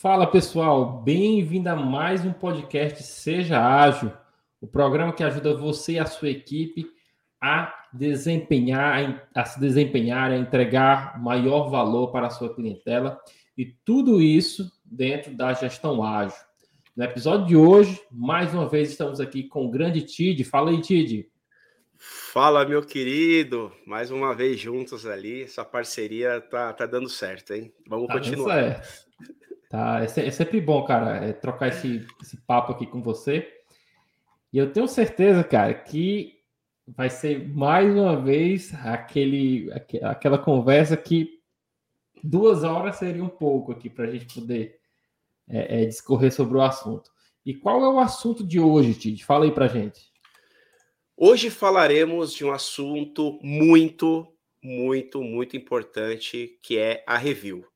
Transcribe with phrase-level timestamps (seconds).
[0.00, 4.10] Fala pessoal, bem-vindo a mais um podcast Seja Ágil,
[4.58, 6.86] o programa que ajuda você e a sua equipe
[7.38, 13.20] a desempenhar, a se desempenhar, a entregar maior valor para a sua clientela
[13.58, 16.38] e tudo isso dentro da gestão ágil.
[16.96, 20.42] No episódio de hoje, mais uma vez estamos aqui com o grande Tid.
[20.44, 21.28] Fala aí, Tid.
[21.98, 23.70] Fala, meu querido.
[23.86, 25.42] Mais uma vez juntos ali.
[25.42, 27.70] Essa parceria tá, tá dando certo, hein?
[27.86, 28.54] Vamos tá continuar.
[28.54, 29.09] Certo.
[29.70, 33.48] Tá, é, é, sempre bom, cara, é trocar esse, esse papo aqui com você.
[34.52, 36.40] E eu tenho certeza, cara, que
[36.88, 39.70] vai ser mais uma vez aquele,
[40.02, 41.40] aquela conversa que
[42.20, 44.80] duas horas seria um pouco aqui para a gente poder
[45.48, 47.08] é, é, discorrer sobre o assunto.
[47.46, 49.24] E qual é o assunto de hoje, Tid?
[49.24, 50.10] Fala aí para gente.
[51.16, 54.26] Hoje falaremos de um assunto muito,
[54.60, 57.69] muito, muito importante, que é a review.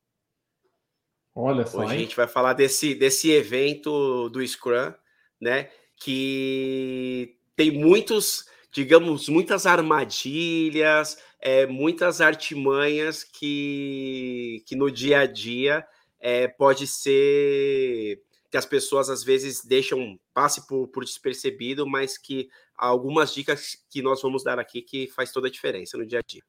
[1.34, 1.78] Olha só.
[1.78, 1.96] Hoje hein?
[1.96, 4.92] a gente vai falar desse, desse evento do Scrum,
[5.40, 5.70] né?
[5.96, 15.86] Que tem muitos, digamos, muitas armadilhas, é, muitas artimanhas que, que no dia a dia
[16.20, 22.48] é, pode ser que as pessoas às vezes deixam, passe por, por despercebido, mas que
[22.76, 26.22] algumas dicas que nós vamos dar aqui que faz toda a diferença no dia a
[26.24, 26.42] dia.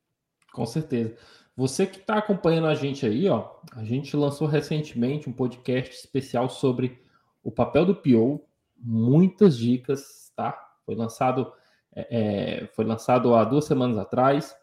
[0.53, 1.17] Com certeza.
[1.55, 6.49] Você que está acompanhando a gente aí, ó, a gente lançou recentemente um podcast especial
[6.49, 7.01] sobre
[7.41, 8.41] o papel do PO,
[8.77, 10.75] muitas dicas, tá?
[10.85, 11.53] Foi lançado,
[11.95, 12.07] é,
[12.63, 14.53] é, foi lançado há duas semanas atrás.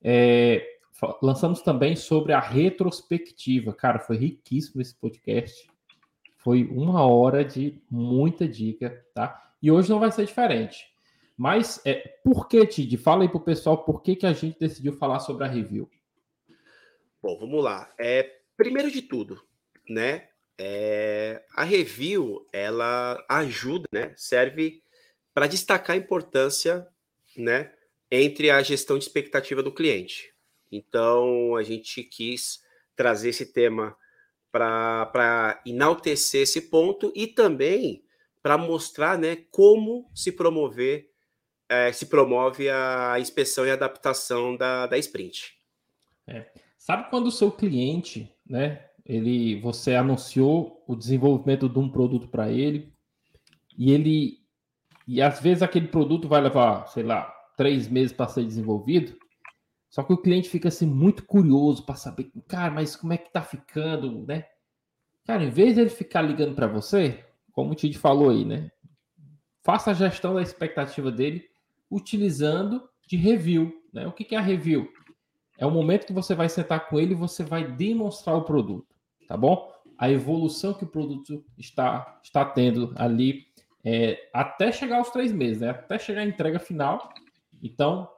[0.00, 0.64] É,
[1.20, 5.68] lançamos também sobre a retrospectiva, cara, foi riquíssimo esse podcast.
[6.36, 9.50] Foi uma hora de muita dica, tá?
[9.60, 10.86] E hoje não vai ser diferente.
[11.36, 12.96] Mas é, por que, Tid?
[12.96, 15.90] Fala aí pro pessoal por que, que a gente decidiu falar sobre a review.
[17.26, 17.92] Bom, vamos lá.
[17.98, 19.42] É, primeiro de tudo,
[19.88, 20.28] né?
[20.56, 24.14] É, a review ela ajuda, né?
[24.16, 24.80] Serve
[25.34, 26.86] para destacar a importância,
[27.36, 27.72] né?
[28.08, 30.32] Entre a gestão de expectativa do cliente.
[30.70, 32.62] Então a gente quis
[32.94, 33.96] trazer esse tema
[34.52, 38.04] para enaltecer esse ponto e também
[38.40, 39.38] para mostrar, né?
[39.50, 41.10] Como se promover,
[41.68, 45.58] é, se promove a inspeção e adaptação da, da sprint.
[46.28, 46.65] É.
[46.86, 48.86] Sabe quando o seu cliente, né?
[49.04, 52.92] Ele, você anunciou o desenvolvimento de um produto para ele
[53.76, 54.38] e ele
[55.04, 59.18] e às vezes aquele produto vai levar, sei lá, três meses para ser desenvolvido.
[59.90, 63.32] Só que o cliente fica assim muito curioso para saber, cara, mas como é que
[63.32, 64.44] tá ficando, né?
[65.24, 68.70] Cara, em vez dele ficar ligando para você, como o Tid falou aí, né?
[69.64, 71.48] Faça a gestão da expectativa dele
[71.90, 74.06] utilizando de review, né?
[74.06, 74.88] O que é a review?
[75.58, 78.94] É o momento que você vai sentar com ele e você vai demonstrar o produto,
[79.26, 79.72] tá bom?
[79.98, 83.46] A evolução que o produto está, está tendo ali
[83.84, 85.70] é, até chegar aos três meses, né?
[85.70, 87.08] Até chegar à entrega final.
[87.62, 88.08] Então,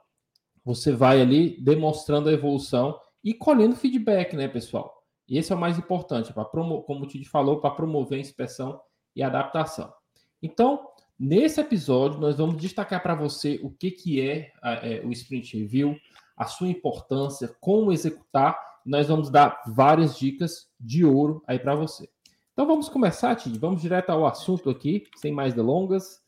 [0.65, 5.03] você vai ali demonstrando a evolução e colhendo feedback, né, pessoal?
[5.27, 8.81] E esse é o mais importante, para como o Titi falou, para promover a inspeção
[9.15, 9.93] e adaptação.
[10.41, 10.87] Então,
[11.19, 15.95] nesse episódio, nós vamos destacar para você o que, que é, é o Sprint Review,
[16.39, 18.57] a sua importância, como executar.
[18.85, 22.09] Nós vamos dar várias dicas de ouro aí para você.
[22.53, 23.59] Então vamos começar, Tid.
[23.59, 26.21] Vamos direto ao assunto aqui, sem mais delongas.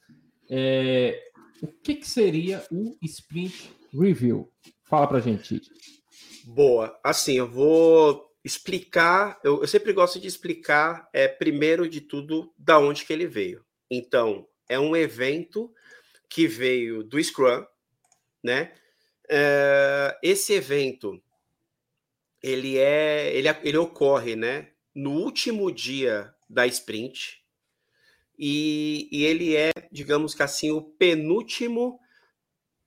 [0.50, 1.18] É,
[1.64, 4.52] o que, que, seria o Sprint Review?
[4.84, 5.70] Fala para gente, Tid.
[6.46, 7.00] Boa.
[7.02, 9.40] Assim, eu vou explicar.
[9.44, 13.64] Eu, eu, sempre gosto de explicar, é, primeiro de tudo, da onde que ele veio.
[13.90, 15.72] Então, é um evento
[16.30, 17.66] que veio do Scrum,
[18.44, 18.74] né?
[19.34, 21.24] É, esse evento
[22.44, 27.42] ele é ele, ele ocorre né no último dia da sprint
[28.38, 31.98] e, e ele é digamos que assim o penúltimo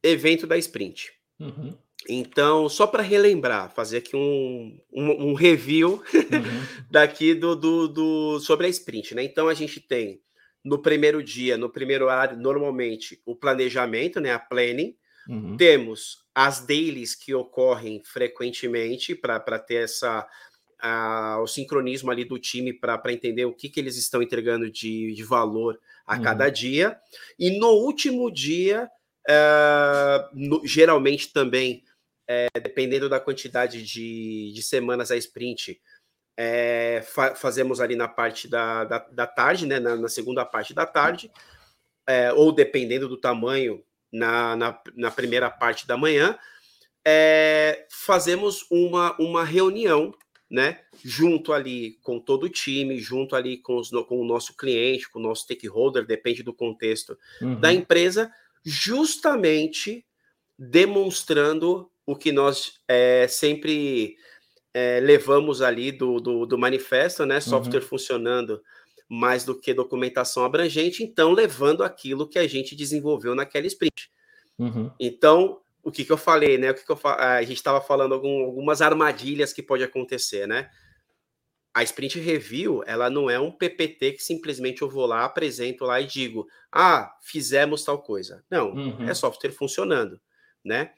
[0.03, 1.79] evento da sprint uhum.
[2.07, 6.85] então só para relembrar fazer aqui um, um, um review uhum.
[6.91, 10.21] daqui do, do, do sobre a sprint né então a gente tem
[10.63, 14.95] no primeiro dia no primeiro horário normalmente o planejamento né a planning
[15.29, 15.57] Uhum.
[15.57, 20.27] Temos as dailies que ocorrem frequentemente para ter essa
[20.85, 25.15] a, o sincronismo ali do time para entender o que, que eles estão entregando de,
[25.15, 26.23] de valor a uhum.
[26.23, 26.99] cada dia.
[27.39, 28.91] E no último dia,
[29.27, 31.83] é, no, geralmente também,
[32.29, 35.81] é, dependendo da quantidade de, de semanas a sprint,
[36.37, 40.75] é, fa fazemos ali na parte da, da, da tarde, né, na, na, segunda parte
[40.75, 41.31] da tarde,
[42.37, 43.83] ou dependendo do tamanho
[44.15, 46.39] na, na, na primeira parte da manhã,
[47.05, 50.15] é, fazemos uma, uma reunião
[50.55, 50.79] né?
[51.03, 55.19] Junto ali com todo o time, junto ali com, os, com o nosso cliente, com
[55.19, 57.59] o nosso stakeholder, depende do contexto uhum.
[57.59, 58.31] da empresa,
[58.65, 60.07] justamente
[60.57, 64.17] demonstrando o que nós é, sempre
[64.73, 67.41] é, levamos ali do, do, do manifesto, né?
[67.41, 67.89] Software uhum.
[67.89, 68.63] funcionando
[69.15, 74.11] mais do que documentação abrangente, então levando aquilo que a gente desenvolveu naquela sprint.
[74.59, 74.91] Uhum.
[74.99, 76.71] Então, o que, que eu falei, né?
[76.71, 80.69] O que, que eu a gente estava falando algum, algumas armadilhas que pode acontecer, né?
[81.73, 86.01] A sprint review, ela não é um PPT que simplesmente eu vou lá, apresento lá
[86.01, 88.45] e digo, ah, fizemos tal coisa.
[88.51, 89.09] Não, uhum.
[89.09, 90.21] é software funcionando,
[90.65, 90.93] né?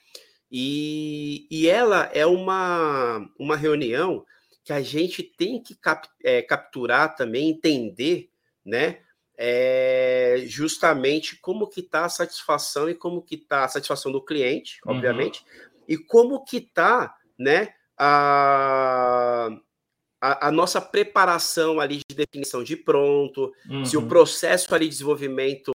[0.51, 4.25] E, e ela é uma, uma reunião
[4.67, 8.29] que a gente tem que cap, é, capturar também, entender,
[8.65, 8.99] né?
[9.39, 14.81] é justamente como que está a satisfação e como que está a satisfação do cliente,
[14.85, 14.95] uhum.
[14.95, 15.45] obviamente,
[15.87, 19.49] e como que está, né, a,
[20.21, 23.85] a, a, nossa preparação ali de definição de pronto, uhum.
[23.85, 24.09] se o uhum.
[24.09, 25.71] processo ali de desenvolvimento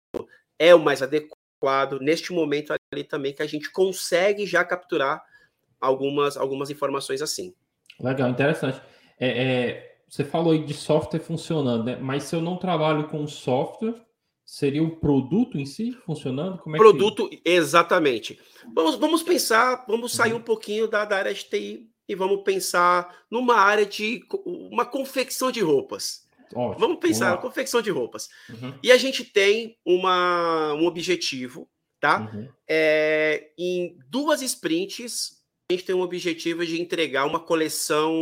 [0.59, 5.23] é o mais adequado, neste momento ali também que a gente consegue já capturar
[5.79, 7.55] algumas, algumas informações assim.
[8.01, 8.81] Legal, interessante.
[9.19, 11.95] É, é você falou aí de software funcionando, né?
[11.95, 13.95] Mas se eu não trabalho com software,
[14.45, 16.57] seria o produto em si funcionando?
[16.57, 17.41] Como é produto, que...
[17.45, 18.37] exatamente.
[18.75, 20.39] Vamos, vamos pensar, vamos sair uhum.
[20.39, 25.49] um pouquinho da, da área de TI e vamos pensar numa área de uma confecção
[25.49, 26.27] de roupas.
[26.53, 28.27] Ótimo, vamos pensar vamos confecção de roupas.
[28.49, 28.73] Uhum.
[28.83, 31.69] E a gente tem uma, um objetivo,
[32.01, 32.29] tá?
[32.33, 32.49] Uhum.
[32.67, 35.40] É, em duas sprints,
[35.71, 38.13] gente tem um objetivo de entregar uma coleção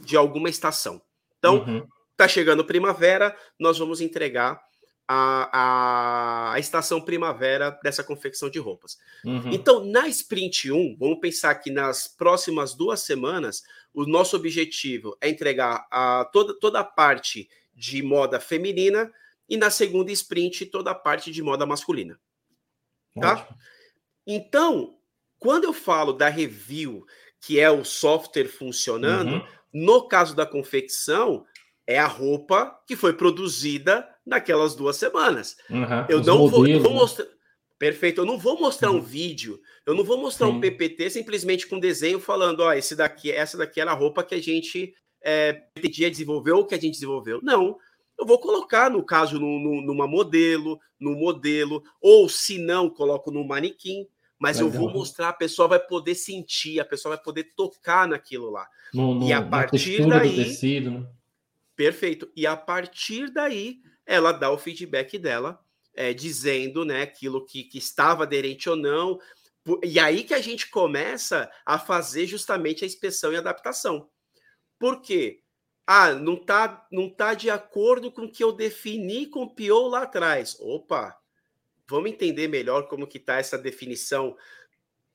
[0.00, 1.00] de alguma estação.
[1.38, 1.86] Então, uhum.
[2.16, 4.60] tá chegando primavera, nós vamos entregar
[5.06, 8.98] a, a, a, estação primavera dessa confecção de roupas.
[9.24, 9.50] Uhum.
[9.52, 13.62] Então, na Sprint 1, vamos pensar que nas próximas duas semanas,
[13.94, 19.10] o nosso objetivo é entregar a, toda, toda a parte de moda feminina
[19.48, 22.20] e na segunda sprint toda a parte de moda masculina.
[23.18, 23.32] Tá?
[23.32, 23.58] Ótimo.
[24.26, 24.97] Então,
[25.38, 27.04] quando eu falo da review,
[27.40, 29.58] que é o software funcionando, uhum.
[29.72, 31.44] No caso da confecção,
[31.86, 35.56] é a roupa que foi produzida naquelas duas semanas.
[35.70, 36.98] Uhum, eu não vou, eu vou, né?
[36.98, 37.26] mostrar.
[37.78, 38.96] Perfeito, eu não vou mostrar uhum.
[38.96, 40.54] um vídeo, eu não vou mostrar Sim.
[40.54, 44.34] um PPT simplesmente com desenho falando, ó, esse daqui, essa daqui era a roupa que
[44.34, 44.92] a gente
[45.22, 47.40] é, pretendia desenvolver ou que a gente desenvolveu.
[47.40, 47.78] Não,
[48.18, 53.30] eu vou colocar, no caso, no, no, numa modelo, no modelo, ou se não, coloco
[53.30, 54.08] no manequim
[54.38, 54.72] mas Legal.
[54.72, 58.68] eu vou mostrar, a pessoa vai poder sentir, a pessoa vai poder tocar naquilo lá.
[58.94, 60.36] No, no, e a partir daí.
[60.36, 61.06] Tecido, né?
[61.74, 62.30] Perfeito.
[62.34, 65.60] E a partir daí, ela dá o feedback dela,
[65.94, 69.18] é, dizendo né, aquilo que, que estava aderente ou não.
[69.82, 74.08] E aí que a gente começa a fazer justamente a inspeção e adaptação.
[74.78, 75.42] Por quê?
[75.86, 79.88] Ah, não está não tá de acordo com o que eu defini com o PO
[79.88, 80.56] lá atrás.
[80.60, 81.18] Opa,
[81.88, 84.36] vamos entender melhor como que está essa definição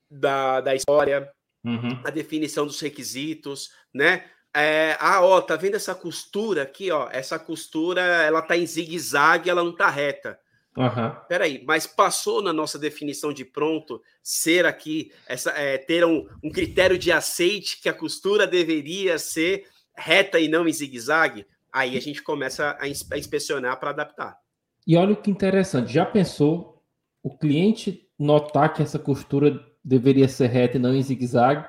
[0.10, 1.32] da, da história,
[1.64, 2.02] uhum.
[2.04, 4.26] a definição dos requisitos, né?
[4.56, 7.10] É, ah, ó, tá vendo essa costura aqui, ó?
[7.12, 10.40] Essa costura, ela tá em zigue-zague, ela não tá reta.
[10.76, 11.12] Uhum.
[11.28, 16.52] Peraí, mas passou na nossa definição de pronto ser aqui, essa, é, ter um, um
[16.52, 21.46] critério de aceite que a costura deveria ser reta e não em zigue-zague?
[21.72, 24.43] Aí a gente começa a, a inspecionar para adaptar.
[24.86, 26.84] E olha o que interessante, já pensou
[27.22, 31.68] o cliente notar que essa costura deveria ser reta e não em zigue-zague,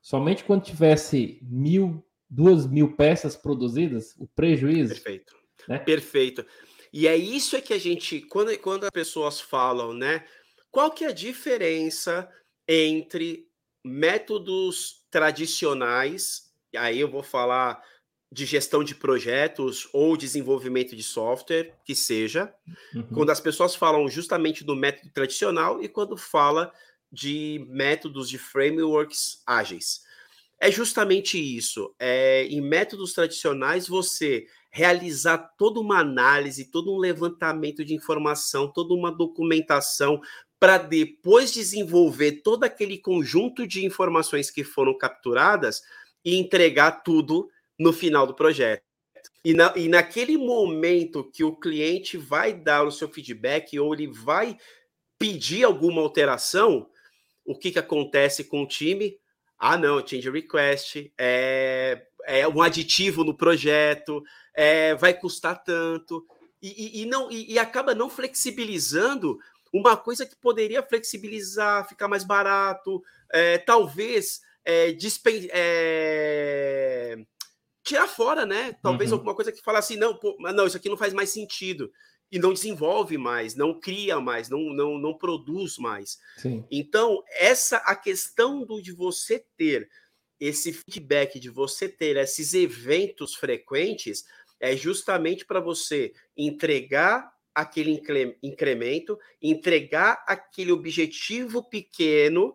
[0.00, 4.94] somente quando tivesse mil, duas mil peças produzidas, o prejuízo?
[4.94, 5.36] Perfeito.
[5.68, 5.78] Né?
[5.78, 6.46] Perfeito.
[6.92, 10.24] E é isso é que a gente, quando, quando as pessoas falam, né?
[10.70, 12.28] Qual que é a diferença
[12.68, 13.48] entre
[13.84, 17.80] métodos tradicionais, aí eu vou falar
[18.30, 22.52] de gestão de projetos ou desenvolvimento de software, que seja,
[22.94, 23.06] uhum.
[23.14, 26.72] quando as pessoas falam justamente do método tradicional e quando fala
[27.10, 30.04] de métodos de frameworks ágeis.
[30.60, 31.94] É justamente isso.
[31.98, 38.92] É, em métodos tradicionais, você realizar toda uma análise, todo um levantamento de informação, toda
[38.92, 40.20] uma documentação,
[40.58, 45.82] para depois desenvolver todo aquele conjunto de informações que foram capturadas
[46.24, 48.82] e entregar tudo no final do projeto.
[49.44, 54.08] E, na, e naquele momento que o cliente vai dar o seu feedback ou ele
[54.08, 54.56] vai
[55.18, 56.88] pedir alguma alteração,
[57.44, 59.18] o que, que acontece com o time?
[59.58, 64.22] Ah, não, change request, é, é um aditivo no projeto,
[64.54, 66.26] é, vai custar tanto,
[66.60, 69.38] e, e, e não, e, e, acaba não flexibilizando
[69.72, 73.02] uma coisa que poderia flexibilizar, ficar mais barato,
[73.32, 77.16] é, talvez é, dispen é,
[77.86, 78.76] tirar fora, né?
[78.82, 79.18] Talvez uhum.
[79.18, 81.90] alguma coisa que fala assim, não, pô, não, isso aqui não faz mais sentido
[82.30, 86.18] e não desenvolve mais, não cria mais, não, não, não produz mais.
[86.36, 86.64] Sim.
[86.70, 89.88] Então, essa a questão do, de você ter
[90.40, 94.24] esse feedback, de você ter esses eventos frequentes,
[94.58, 98.02] é justamente para você entregar aquele
[98.42, 102.54] incremento, entregar aquele objetivo pequeno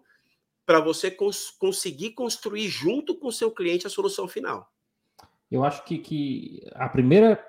[0.66, 4.72] para você cons conseguir construir junto com o seu cliente a solução final.
[5.52, 7.44] Eu acho que, que a primeira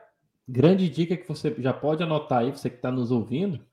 [0.49, 3.65] grande dica que você já pode anotar aí, você que está nos ouvindo,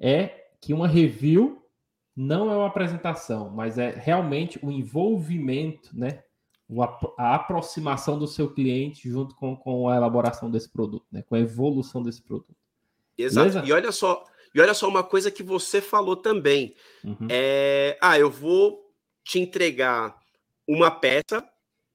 [0.00, 1.62] é que uma review
[2.16, 6.22] não é uma apresentação, mas é realmente o envolvimento, né?
[7.16, 11.22] A aproximação do seu cliente junto com, com a elaboração desse produto, né?
[11.22, 12.56] Com a evolução desse produto.
[13.16, 13.48] Exato.
[13.48, 13.68] Beleza?
[13.68, 16.74] E olha só, e olha só uma coisa que você falou também.
[17.04, 17.28] Uhum.
[17.30, 18.92] É, ah, eu vou
[19.24, 20.18] te entregar
[20.66, 21.48] uma peça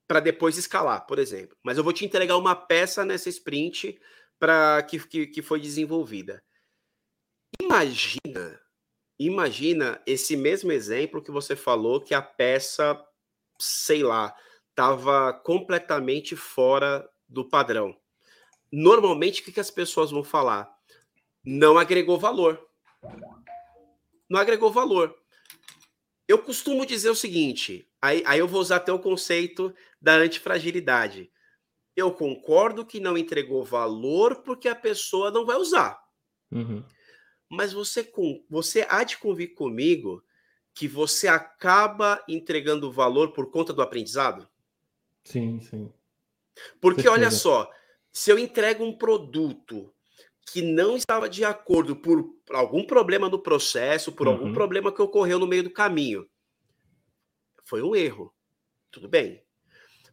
[0.06, 1.56] para depois escalar, por exemplo.
[1.62, 3.98] Mas eu vou te entregar uma peça nessa sprint
[4.38, 6.42] para que, que, que foi desenvolvida.
[7.60, 8.60] Imagina,
[9.18, 13.00] imagina esse mesmo exemplo que você falou que a peça,
[13.58, 14.34] sei lá,
[14.70, 17.96] estava completamente fora do padrão.
[18.72, 20.68] Normalmente, o que, que as pessoas vão falar?
[21.44, 22.68] Não agregou valor.
[24.28, 25.16] Não agregou valor.
[26.26, 31.30] Eu costumo dizer o seguinte: aí, aí eu vou usar até o conceito da antifragilidade.
[31.96, 35.98] Eu concordo que não entregou valor porque a pessoa não vai usar.
[36.50, 36.84] Uhum.
[37.48, 38.10] Mas você,
[38.50, 40.22] você há de convir comigo
[40.74, 44.48] que você acaba entregando valor por conta do aprendizado?
[45.22, 45.90] Sim, sim.
[46.80, 47.70] Porque olha só,
[48.12, 49.92] se eu entrego um produto
[50.52, 54.32] que não estava de acordo por algum problema no processo, por uhum.
[54.34, 56.28] algum problema que ocorreu no meio do caminho,
[57.64, 58.32] foi um erro.
[58.90, 59.42] Tudo bem.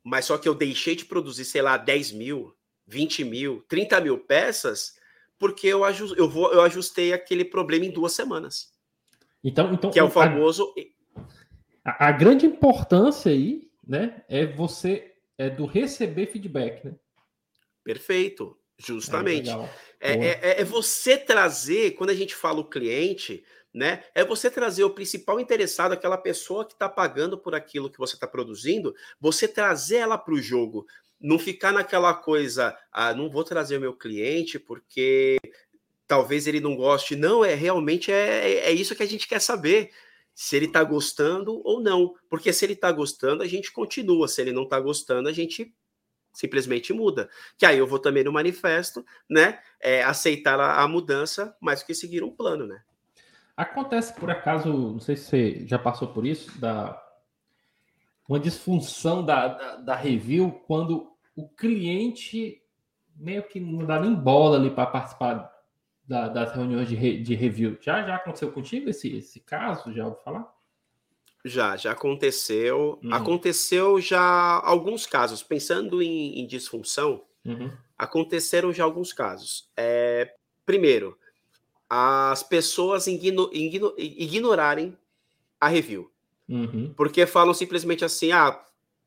[0.04, 2.56] Mas só que eu deixei de produzir, sei lá, 10 mil,
[2.88, 4.96] 20 mil, 30 mil peças,
[5.38, 8.72] porque eu, ajust, eu, vou, eu ajustei aquele problema em duas semanas.
[9.44, 10.74] Então, então que é o famoso.
[11.84, 16.96] A, a, grande importância aí, né, é você é do receber feedback, né?
[17.84, 19.50] Perfeito, justamente.
[20.00, 23.44] É, é, é, é você trazer, quando a gente fala o cliente,
[23.74, 24.04] né?
[24.14, 28.16] É você trazer o principal interessado, aquela pessoa que está pagando por aquilo que você
[28.16, 30.86] está produzindo, você trazer ela para o jogo.
[31.20, 35.38] Não ficar naquela coisa, ah, não vou trazer o meu cliente porque
[36.08, 37.16] talvez ele não goste.
[37.16, 39.92] Não, é realmente é, é isso que a gente quer saber.
[40.34, 42.16] Se ele está gostando ou não.
[42.30, 44.28] Porque se ele está gostando, a gente continua.
[44.28, 45.74] Se ele não está gostando, a gente
[46.34, 47.30] simplesmente muda.
[47.58, 49.60] Que aí eu vou também no manifesto, né?
[49.80, 52.82] É, aceitar a, a mudança, mais do que seguir um plano, né?
[53.56, 57.02] Acontece, por acaso, não sei se você já passou por isso, da
[58.28, 62.62] uma disfunção da, da, da review quando o cliente
[63.16, 65.52] meio que não dá nem bola ali para participar
[66.08, 67.78] da, das reuniões de, re, de review.
[67.82, 69.94] Já, já aconteceu contigo esse, esse caso?
[69.94, 70.52] Já ouviu falar?
[71.44, 73.00] Já, já aconteceu.
[73.04, 73.14] Uhum.
[73.14, 75.44] Aconteceu já alguns casos.
[75.44, 77.72] Pensando em, em disfunção, uhum.
[77.98, 79.70] aconteceram já alguns casos.
[79.76, 81.18] É, primeiro,
[81.94, 84.98] as pessoas igno, igno, ignorarem
[85.60, 86.10] a review.
[86.48, 86.94] Uhum.
[86.96, 88.58] Porque falam simplesmente assim: ah,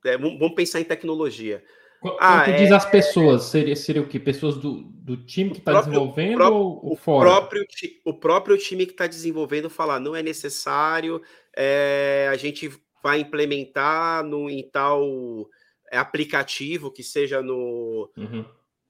[0.04, 1.64] é, vamos pensar em tecnologia.
[1.98, 2.58] Quando ah, é...
[2.58, 4.20] diz as pessoas, seria, seria o que?
[4.20, 7.30] Pessoas do, do time que está desenvolvendo próprio, ou o fora?
[7.30, 7.66] Próprio,
[8.04, 11.22] o próprio time que está desenvolvendo falar, não é necessário,
[11.56, 12.70] é, a gente
[13.02, 15.48] vai implementar no, em tal
[15.90, 18.44] aplicativo que seja no, uhum.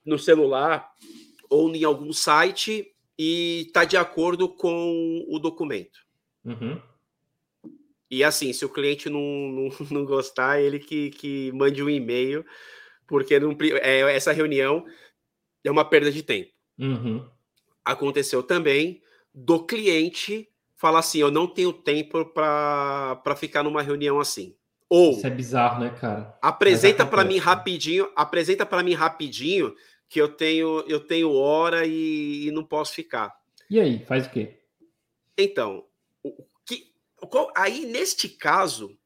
[0.05, 0.91] no celular
[1.49, 6.01] ou em algum site e está de acordo com o documento.
[6.45, 6.81] Uhum.
[8.11, 12.45] E assim, se o cliente não, não, não gostar, ele que, que mande um e-mail,
[13.07, 14.85] porque não, é, essa reunião
[15.63, 16.51] é uma perda de tempo.
[16.79, 17.27] Uhum.
[17.85, 19.03] Aconteceu também
[19.35, 24.55] do cliente falar assim: eu não tenho tempo para ficar numa reunião assim.
[24.89, 26.39] Ou Isso é bizarro, né, cara?
[26.41, 29.75] Apresenta para mim rapidinho, apresenta para mim rapidinho
[30.15, 33.35] que eu tenho eu tenho hora e, e, não posso ficar.
[33.69, 34.61] E aí, faz o quê?
[35.37, 35.85] Então,
[36.23, 36.33] o,
[36.65, 36.93] que,
[37.29, 38.97] qual, aí neste caso,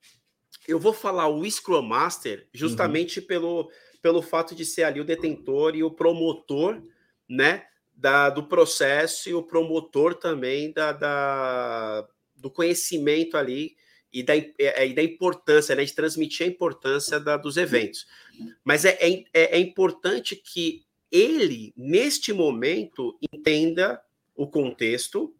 [0.68, 3.26] eu vou falar o Scrum Master justamente uhum.
[3.26, 3.70] pelo,
[4.02, 6.82] pelo fato de ser ali o detentor e o promotor,
[7.26, 13.76] né, da, do processo e o promotor também da, da do conhecimento ali
[14.12, 18.06] e da, é, e da importância, né, de transmitir a importância da, dos eventos.
[18.62, 24.00] Mas é, é, é importante que ele, neste momento, entenda
[24.34, 25.34] o contexto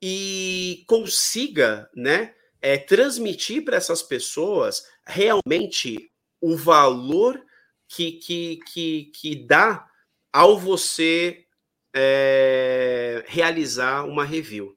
[0.00, 7.44] e consiga né, é, transmitir para essas pessoas realmente o valor
[7.88, 9.86] que, que, que, que dá
[10.32, 11.44] ao você
[11.94, 14.76] é, realizar uma review.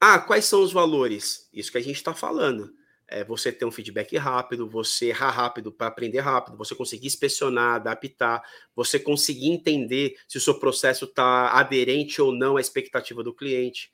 [0.00, 1.48] Ah, quais são os valores?
[1.52, 2.74] Isso que a gente está falando.
[3.06, 7.76] É você ter um feedback rápido, você errar rápido para aprender rápido, você conseguir inspecionar,
[7.76, 8.42] adaptar,
[8.74, 13.92] você conseguir entender se o seu processo está aderente ou não à expectativa do cliente.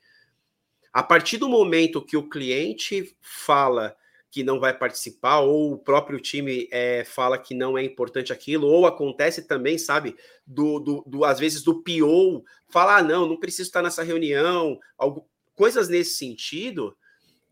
[0.93, 3.95] A partir do momento que o cliente fala
[4.31, 8.65] que não vai participar, ou o próprio time é, fala que não é importante aquilo,
[8.65, 10.15] ou acontece também, sabe,
[10.47, 14.79] do, do, do às vezes do PO falar, ah, não, não preciso estar nessa reunião,
[14.97, 16.95] algo, coisas nesse sentido,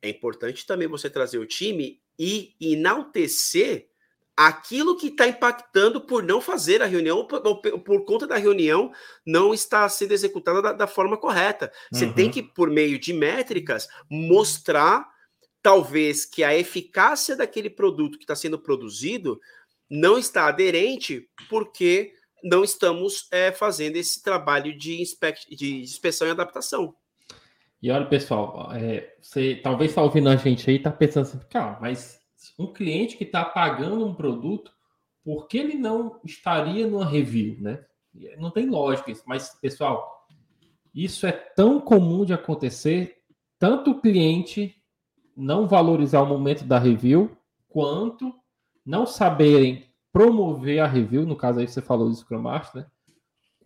[0.02, 3.90] é importante também você trazer o time e enaltecer
[4.36, 8.90] aquilo que está impactando por não fazer a reunião, por, por, conta da reunião
[9.26, 11.70] não estar sendo executada da, da forma correta.
[11.92, 12.14] Você uhum.
[12.14, 15.06] tem que, por meio de métricas, mostrar
[15.62, 19.40] talvez que a eficácia daquele produto que está sendo produzido
[19.90, 25.04] não está aderente porque não estamos é, fazendo esse trabalho de,
[25.50, 26.96] de inspeção e adaptação.
[27.82, 31.78] E olha, pessoal, é, você talvez está ouvindo a gente aí está pensando assim, calma,
[31.80, 32.20] mas
[32.58, 34.72] um cliente que está pagando um produto,
[35.24, 37.86] por que ele não estaria numa review, né?
[38.38, 40.28] Não tem lógica isso, mas, pessoal,
[40.94, 43.18] isso é tão comum de acontecer,
[43.58, 44.76] tanto o cliente
[45.36, 48.34] não valorizar o momento da review, quanto
[48.86, 52.90] não saberem promover a review, no caso aí você falou do Scrum Master, né?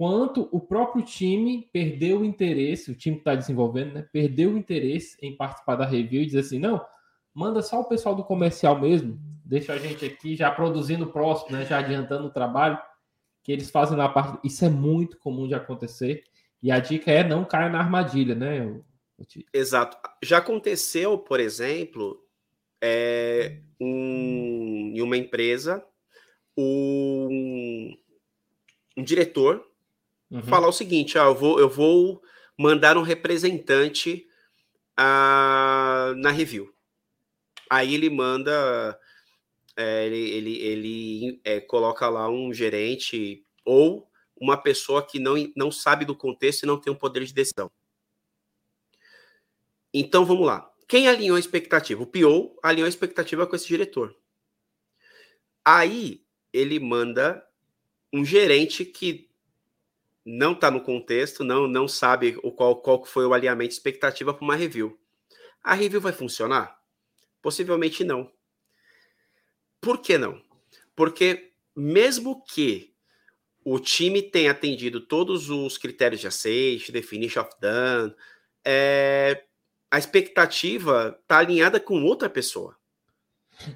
[0.04, 4.06] Quanto o próprio time perdeu o interesse, o time que está desenvolvendo, né?
[4.12, 6.86] Perdeu o interesse em participar da review e dizer assim, não,
[7.34, 11.56] manda só o pessoal do comercial mesmo, deixa a gente aqui já produzindo o próximo,
[11.56, 11.66] né?
[11.66, 12.78] Já adiantando o trabalho
[13.42, 14.46] que eles fazem na parte.
[14.46, 16.26] Isso é muito comum de acontecer.
[16.62, 18.78] E a dica é não cair na armadilha, né?
[19.54, 19.98] Exato.
[20.22, 22.22] Já aconteceu, por exemplo,
[22.82, 25.82] é, um, em uma empresa,
[26.58, 27.96] um,
[28.98, 29.66] um diretor
[30.34, 30.44] uhum.
[30.44, 32.22] falar o seguinte: ah, eu, vou, eu vou
[32.58, 34.28] mandar um representante
[34.98, 36.74] ah, na review.
[37.70, 39.00] Aí ele manda,
[39.76, 44.08] é, ele, ele, ele é, coloca lá um gerente ou
[44.40, 47.72] uma pessoa que não, não sabe do contexto e não tem um poder de decisão.
[49.94, 50.70] Então vamos lá.
[50.88, 52.04] Quem alinhou a expectativa?
[52.04, 54.16] O PO alinhou a expectativa com esse diretor.
[55.64, 57.44] Aí ele manda
[58.12, 59.33] um gerente que
[60.26, 64.44] não está no contexto, não não sabe o qual, qual foi o alinhamento expectativa para
[64.44, 64.98] uma review.
[65.64, 66.78] A review vai funcionar?
[67.42, 68.32] Possivelmente não.
[69.82, 70.42] Por que não?
[70.96, 72.94] Porque mesmo que
[73.66, 78.14] o time tenha atendido todos os critérios de aceite, definition of done,
[78.66, 79.44] é,
[79.90, 82.78] a expectativa está alinhada com outra pessoa.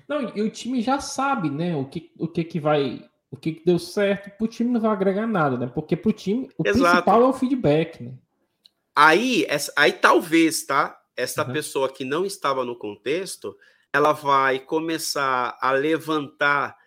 [0.08, 3.54] Não, e o time já sabe, né, o que, o que, que vai, o que,
[3.54, 5.72] que deu certo, para o time não vai agregar nada, né?
[5.74, 6.92] Porque para o time, o Exato.
[6.92, 8.14] principal é o feedback, né?
[8.96, 11.00] Aí, essa, aí talvez, tá?
[11.16, 11.54] Essa uhum.
[11.54, 13.56] pessoa que não estava no contexto,
[13.94, 16.78] ela vai começar a levantar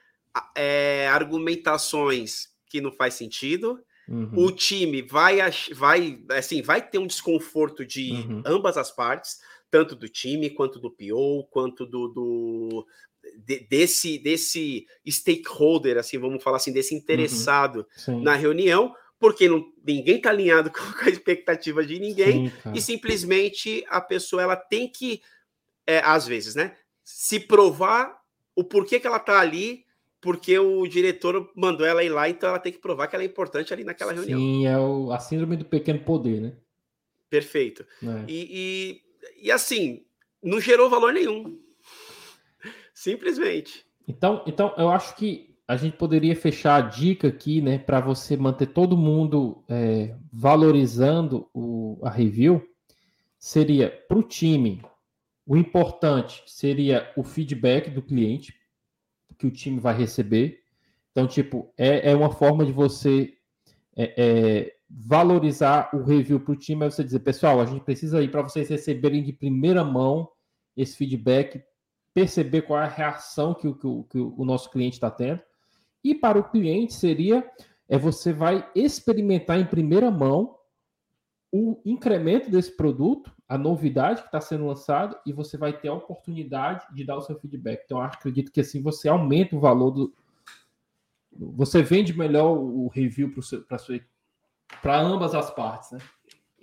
[0.56, 4.46] é, argumentações que não faz sentido, Uhum.
[4.46, 5.38] O time vai,
[5.72, 8.42] vai, assim, vai ter um desconforto de uhum.
[8.44, 9.38] ambas as partes,
[9.70, 12.86] tanto do time quanto do PO, quanto do, do
[13.38, 18.22] de, desse, desse stakeholder, assim, vamos falar assim, desse interessado uhum.
[18.22, 23.84] na reunião, porque não, ninguém está alinhado com a expectativa de ninguém Sim, e simplesmente
[23.88, 25.20] a pessoa ela tem que,
[25.86, 28.18] é, às vezes, né, se provar
[28.54, 29.84] o porquê que ela está ali
[30.20, 33.26] porque o diretor mandou ela ir lá, então ela tem que provar que ela é
[33.26, 34.38] importante ali naquela reunião.
[34.38, 36.52] Sim, é o, a síndrome do pequeno poder, né?
[37.30, 37.86] Perfeito.
[38.02, 38.24] É.
[38.28, 39.00] E,
[39.40, 40.04] e, e, assim,
[40.42, 41.58] não gerou valor nenhum.
[43.00, 43.86] Simplesmente.
[44.06, 48.36] Então, então, eu acho que a gente poderia fechar a dica aqui, né, para você
[48.36, 52.62] manter todo mundo é, valorizando o, a review.
[53.38, 54.82] Seria para o time,
[55.46, 58.54] o importante seria o feedback do cliente,
[59.38, 60.60] que o time vai receber.
[61.10, 63.32] Então, tipo, é, é uma forma de você
[63.96, 68.22] é, é, valorizar o review para o time, é você dizer, pessoal, a gente precisa
[68.22, 70.28] ir para vocês receberem de primeira mão
[70.76, 71.62] esse feedback,
[72.14, 75.40] perceber qual é a reação que o, que que o nosso cliente está tendo.
[76.02, 77.48] E para o cliente seria
[77.88, 80.56] é você vai experimentar em primeira mão
[81.52, 85.94] o incremento desse produto, a novidade que está sendo lançado, e você vai ter a
[85.94, 87.82] oportunidade de dar o seu feedback.
[87.84, 90.14] Então, acredito que assim você aumenta o valor do.
[91.32, 93.32] Você vende melhor o review
[94.80, 95.98] para ambas as partes, né?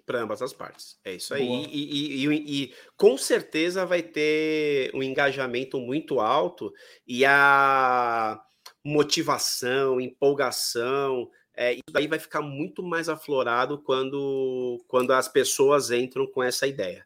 [0.07, 0.97] Para ambas as partes.
[1.03, 1.45] É isso aí.
[1.45, 6.73] E, e, e, e, com certeza vai ter um engajamento muito alto
[7.05, 8.41] e a,
[8.87, 11.29] motivação, empolgação.
[11.53, 16.65] É, isso daí vai ficar muito mais aflorado quando, quando as pessoas entram com essa
[16.65, 17.05] ideia.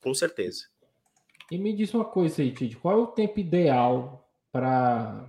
[0.00, 0.66] Com certeza.
[1.50, 5.28] E me diz uma coisa aí, Tid, qual é o tempo ideal para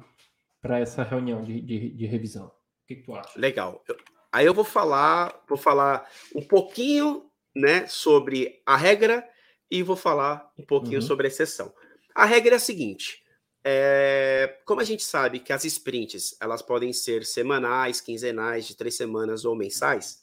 [0.63, 2.47] essa reunião de, de, de, revisão?
[2.47, 3.37] O que, que tu acha?
[3.39, 3.83] Legal.
[3.87, 3.97] Eu,
[4.31, 9.27] aí eu vou falar, vou falar um pouquinho né, sobre a regra
[9.69, 11.07] e vou falar um pouquinho uhum.
[11.07, 11.73] sobre a exceção.
[12.15, 13.23] A regra é a seguinte:
[13.63, 18.95] é, como a gente sabe que as sprints elas podem ser semanais, quinzenais, de três
[18.95, 20.21] semanas ou mensais,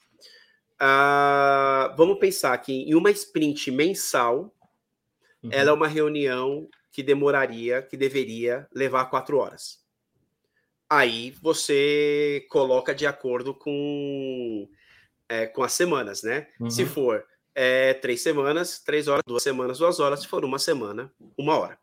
[0.80, 4.54] uh, vamos pensar que em uma sprint mensal,
[5.42, 5.50] uhum.
[5.52, 9.85] ela é uma reunião que demoraria, que deveria levar quatro horas.
[10.88, 14.68] Aí você coloca de acordo com,
[15.28, 16.48] é, com as semanas, né?
[16.60, 16.70] Uhum.
[16.70, 20.20] Se for é, três semanas, três horas, duas semanas, duas horas.
[20.20, 21.78] Se for uma semana, uma hora.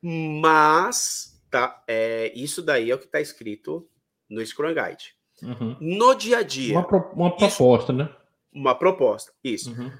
[0.00, 3.88] Mas tá, é, isso daí é o que está escrito
[4.28, 5.14] no Scrum Guide.
[5.42, 5.76] Uhum.
[5.80, 6.74] No dia a dia.
[6.74, 8.16] Uma, pro, uma proposta, isso, né?
[8.52, 9.70] Uma proposta, isso.
[9.72, 9.92] Uhum.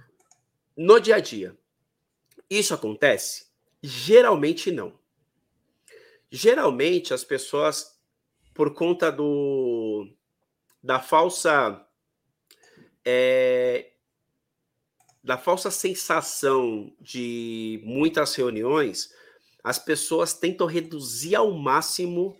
[0.76, 1.56] No dia a dia.
[2.48, 3.46] Isso acontece?
[3.82, 4.98] Geralmente não.
[6.30, 7.95] Geralmente as pessoas,
[8.56, 10.08] por conta do
[10.82, 11.84] da falsa
[13.04, 13.90] é,
[15.22, 19.10] da falsa sensação de muitas reuniões,
[19.62, 22.36] as pessoas tentam reduzir ao máximo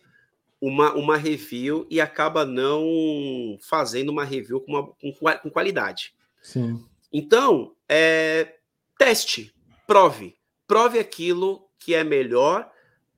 [0.61, 6.14] uma, uma review e acaba não fazendo uma review com, uma, com, com qualidade.
[6.40, 6.83] Sim.
[7.12, 8.57] Então, é,
[8.96, 9.55] teste,
[9.87, 10.35] prove.
[10.66, 12.70] Prove aquilo que é melhor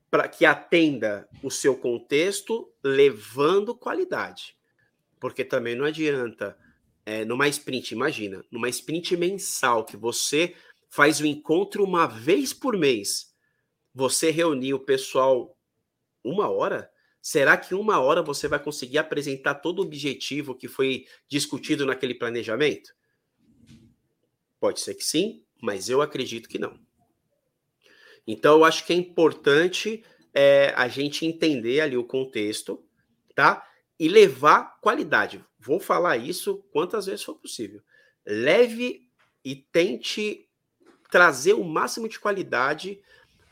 [0.09, 4.55] para que atenda o seu contexto, levando qualidade.
[5.19, 6.57] Porque também não adianta
[7.05, 10.55] é, numa sprint, imagina, numa sprint mensal que você
[10.89, 13.33] faz o encontro uma vez por mês,
[13.93, 15.57] você reunir o pessoal
[16.23, 16.91] uma hora?
[17.21, 22.15] Será que uma hora você vai conseguir apresentar todo o objetivo que foi discutido naquele
[22.15, 22.93] planejamento?
[24.59, 26.79] Pode ser que sim, mas eu acredito que não.
[28.27, 30.03] Então, eu acho que é importante
[30.33, 32.83] é, a gente entender ali o contexto,
[33.35, 33.65] tá?
[33.99, 35.43] E levar qualidade.
[35.59, 37.81] Vou falar isso quantas vezes for possível.
[38.25, 39.09] Leve
[39.43, 40.47] e tente
[41.09, 43.01] trazer o máximo de qualidade,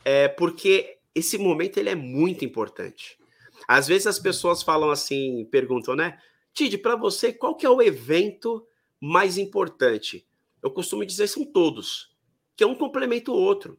[0.04, 3.18] é, porque esse momento ele é muito importante.
[3.66, 6.18] Às vezes as pessoas falam assim, perguntam, né?
[6.54, 8.66] Tid, para você, qual que é o evento
[9.00, 10.26] mais importante?
[10.62, 12.14] Eu costumo dizer são todos,
[12.56, 13.78] que é um complemento o outro.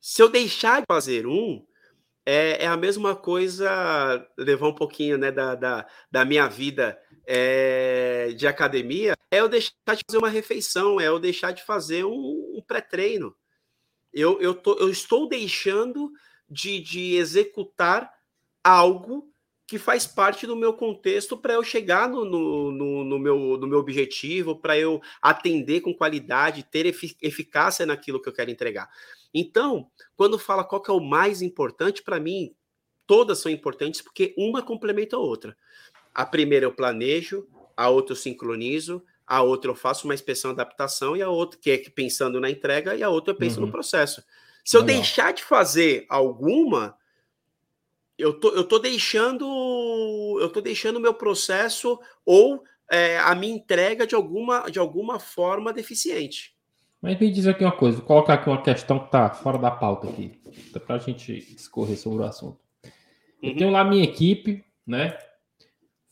[0.00, 1.64] Se eu deixar de fazer um,
[2.24, 8.32] é, é a mesma coisa, levar um pouquinho né, da, da, da minha vida é,
[8.36, 12.54] de academia, é eu deixar de fazer uma refeição, é eu deixar de fazer um,
[12.56, 13.34] um pré-treino.
[14.12, 16.10] Eu, eu, tô, eu estou deixando
[16.48, 18.12] de, de executar
[18.62, 19.32] algo
[19.68, 23.66] que faz parte do meu contexto para eu chegar no, no, no, no, meu, no
[23.66, 28.88] meu objetivo, para eu atender com qualidade, ter eficácia naquilo que eu quero entregar.
[29.32, 32.54] Então, quando fala qual que é o mais importante, para mim,
[33.06, 35.54] todas são importantes porque uma complementa a outra.
[36.14, 41.14] A primeira eu planejo, a outra eu sincronizo, a outra eu faço uma inspeção adaptação
[41.14, 43.66] e a outra que é pensando na entrega e a outra eu penso uhum.
[43.66, 44.24] no processo.
[44.64, 44.96] Se eu Legal.
[44.96, 46.96] deixar de fazer alguma,
[48.18, 53.54] eu tô, eu tô deixando eu tô deixando o meu processo ou é, a minha
[53.54, 56.56] entrega de alguma de alguma forma deficiente.
[57.00, 59.70] Mas me diz aqui uma coisa, vou colocar aqui uma questão que está fora da
[59.70, 60.40] pauta aqui,
[60.84, 62.58] para a gente discorrer sobre o assunto.
[63.40, 63.56] Eu uhum.
[63.56, 65.16] tenho lá minha equipe, né?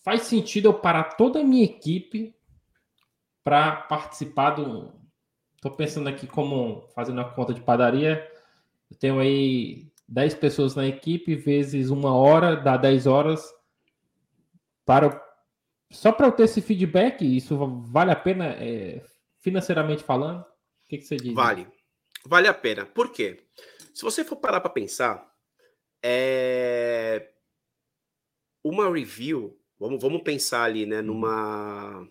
[0.04, 2.32] Faz sentido eu parar toda a minha equipe
[3.42, 4.92] para participar do.
[5.56, 8.24] Estou pensando aqui como fazendo a conta de padaria.
[8.88, 13.44] Eu tenho aí 10 pessoas na equipe, vezes uma hora, dá 10 horas.
[14.84, 15.24] Para
[15.90, 19.02] só para eu ter esse feedback, isso vale a pena é,
[19.38, 20.40] financeiramente falando?
[20.40, 21.32] O que, que você diz?
[21.32, 21.66] Vale.
[22.24, 22.84] Vale a pena.
[22.84, 23.44] Por quê?
[23.94, 25.32] Se você for parar para pensar,
[26.02, 27.30] é...
[28.62, 31.06] uma review, vamos, vamos pensar ali, né, uhum.
[31.06, 32.08] numa,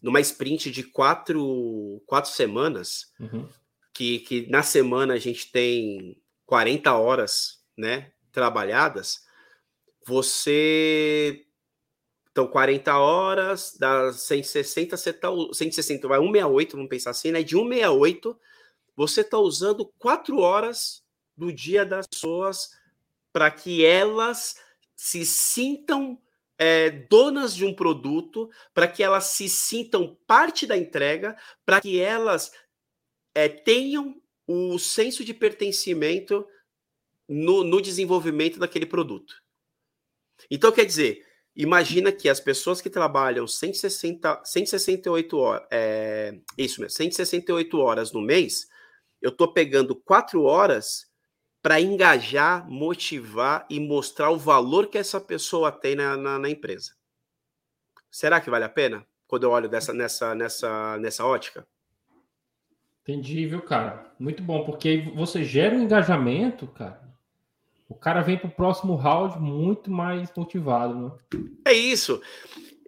[0.00, 3.48] numa sprint de quatro, quatro semanas, uhum.
[3.92, 6.16] que, que na semana a gente tem
[6.50, 9.24] 40 horas, né, trabalhadas,
[10.04, 11.46] você
[12.32, 17.42] então, 40 horas, dá 160, você tá, 160, vai 168, vamos pensar assim, né?
[17.42, 18.38] De 168,
[18.96, 21.04] você está usando 4 horas
[21.36, 22.70] do dia das pessoas
[23.32, 24.56] para que elas
[24.96, 26.20] se sintam
[26.58, 32.00] é, donas de um produto, para que elas se sintam parte da entrega, para que
[32.00, 32.52] elas
[33.34, 34.20] é, tenham
[34.52, 36.44] o senso de pertencimento
[37.28, 39.34] no, no desenvolvimento daquele produto.
[40.50, 46.96] Então, quer dizer, imagina que as pessoas que trabalham 160, 168 horas, é, isso mesmo,
[46.96, 48.66] 168 horas no mês,
[49.22, 51.08] eu estou pegando quatro horas
[51.62, 56.92] para engajar, motivar e mostrar o valor que essa pessoa tem na, na, na, empresa.
[58.10, 59.06] Será que vale a pena?
[59.28, 61.64] Quando eu olho dessa, nessa, nessa, nessa ótica?
[63.10, 64.14] Entendi, viu, cara?
[64.20, 67.02] Muito bom, porque você gera um engajamento, cara.
[67.88, 71.40] O cara vem para o próximo round muito mais motivado, né?
[71.66, 72.22] É isso.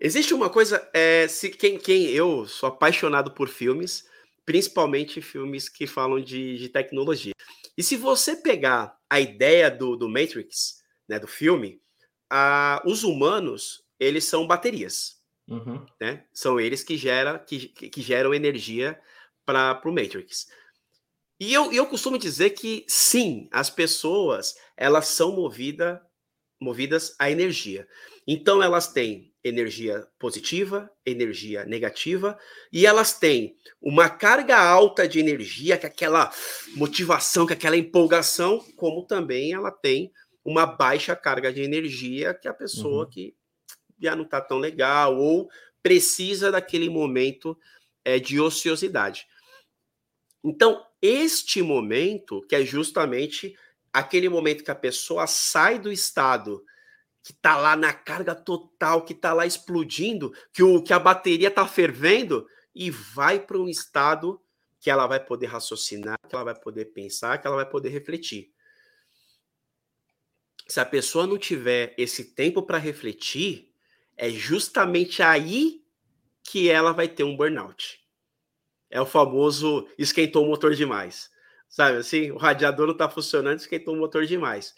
[0.01, 4.09] Existe uma coisa, é, se quem, quem eu sou apaixonado por filmes,
[4.47, 7.33] principalmente filmes que falam de, de tecnologia.
[7.77, 11.81] E se você pegar a ideia do, do Matrix, né, do filme,
[12.31, 15.21] a, os humanos, eles são baterias.
[15.49, 15.85] Uhum.
[16.01, 16.25] Né?
[16.33, 18.97] São eles que, gera, que, que geram energia
[19.45, 20.47] para o Matrix.
[21.39, 26.01] E eu, eu costumo dizer que sim, as pessoas elas são movida,
[26.61, 27.87] movidas a energia.
[28.27, 32.39] Então elas têm energia positiva, energia negativa,
[32.73, 36.31] e elas têm uma carga alta de energia, que é aquela
[36.77, 40.13] motivação, que é aquela empolgação, como também ela tem
[40.45, 43.11] uma baixa carga de energia, que é a pessoa uhum.
[43.11, 43.35] que
[44.01, 45.49] já não está tão legal ou
[45.83, 47.59] precisa daquele momento
[48.05, 49.27] é, de ociosidade.
[50.43, 53.57] Então, este momento, que é justamente
[53.93, 56.65] aquele momento que a pessoa sai do estado
[57.23, 61.49] que está lá na carga total, que está lá explodindo, que, o, que a bateria
[61.49, 64.43] está fervendo e vai para um estado
[64.81, 68.53] que ela vai poder raciocinar, que ela vai poder pensar, que ela vai poder refletir.
[70.67, 73.73] Se a pessoa não tiver esse tempo para refletir,
[74.17, 75.85] é justamente aí
[76.43, 78.02] que ela vai ter um burnout.
[78.93, 81.31] É o famoso esquentou o motor demais.
[81.67, 84.75] Sabe assim, o radiador não está funcionando, esquentou o motor demais.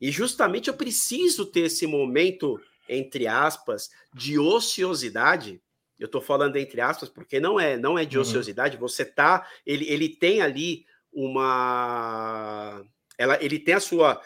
[0.00, 5.60] E justamente eu preciso ter esse momento, entre aspas, de ociosidade.
[5.98, 8.22] Eu estou falando entre aspas, porque não é, não é de uhum.
[8.22, 8.76] ociosidade.
[8.76, 12.84] Você tá, ele, ele tem ali uma,
[13.18, 14.22] ela, ele tem a sua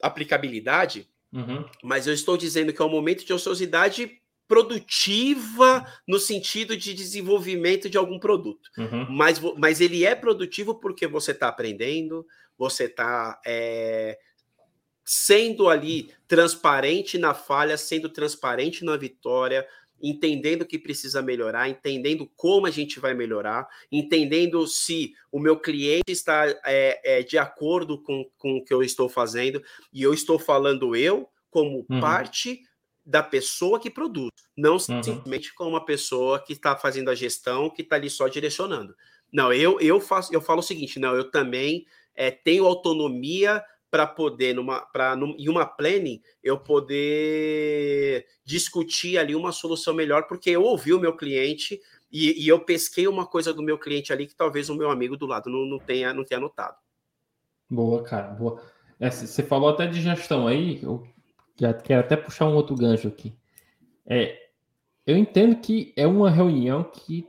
[0.00, 1.68] aplicabilidade, uhum.
[1.82, 7.90] mas eu estou dizendo que é um momento de ociosidade produtiva no sentido de desenvolvimento
[7.90, 8.70] de algum produto.
[8.78, 9.06] Uhum.
[9.10, 14.18] Mas, mas ele é produtivo porque você está aprendendo, você está é,
[15.04, 19.66] sendo ali transparente na falha, sendo transparente na vitória,
[20.02, 25.58] entendendo o que precisa melhorar, entendendo como a gente vai melhorar, entendendo se o meu
[25.58, 30.12] cliente está é, é, de acordo com, com o que eu estou fazendo, e eu
[30.12, 32.00] estou falando eu como uhum.
[32.00, 32.60] parte
[33.06, 34.78] da pessoa que produz, não uhum.
[35.02, 38.96] simplesmente como uma pessoa que está fazendo a gestão, que está ali só direcionando.
[39.32, 44.06] Não, eu, eu faço, eu falo o seguinte, não, eu também é, tenho autonomia para
[44.06, 50.50] poder, numa, pra, num, em uma planning, eu poder discutir ali uma solução melhor, porque
[50.50, 54.26] eu ouvi o meu cliente e, e eu pesquei uma coisa do meu cliente ali
[54.26, 56.76] que talvez o meu amigo do lado não, não, tenha, não tenha notado.
[57.70, 58.60] Boa, cara, boa.
[58.98, 61.06] É, você falou até de gestão aí, eu
[61.58, 63.34] já quero até puxar um outro gancho aqui.
[64.06, 64.36] É,
[65.06, 67.28] eu entendo que é uma reunião que,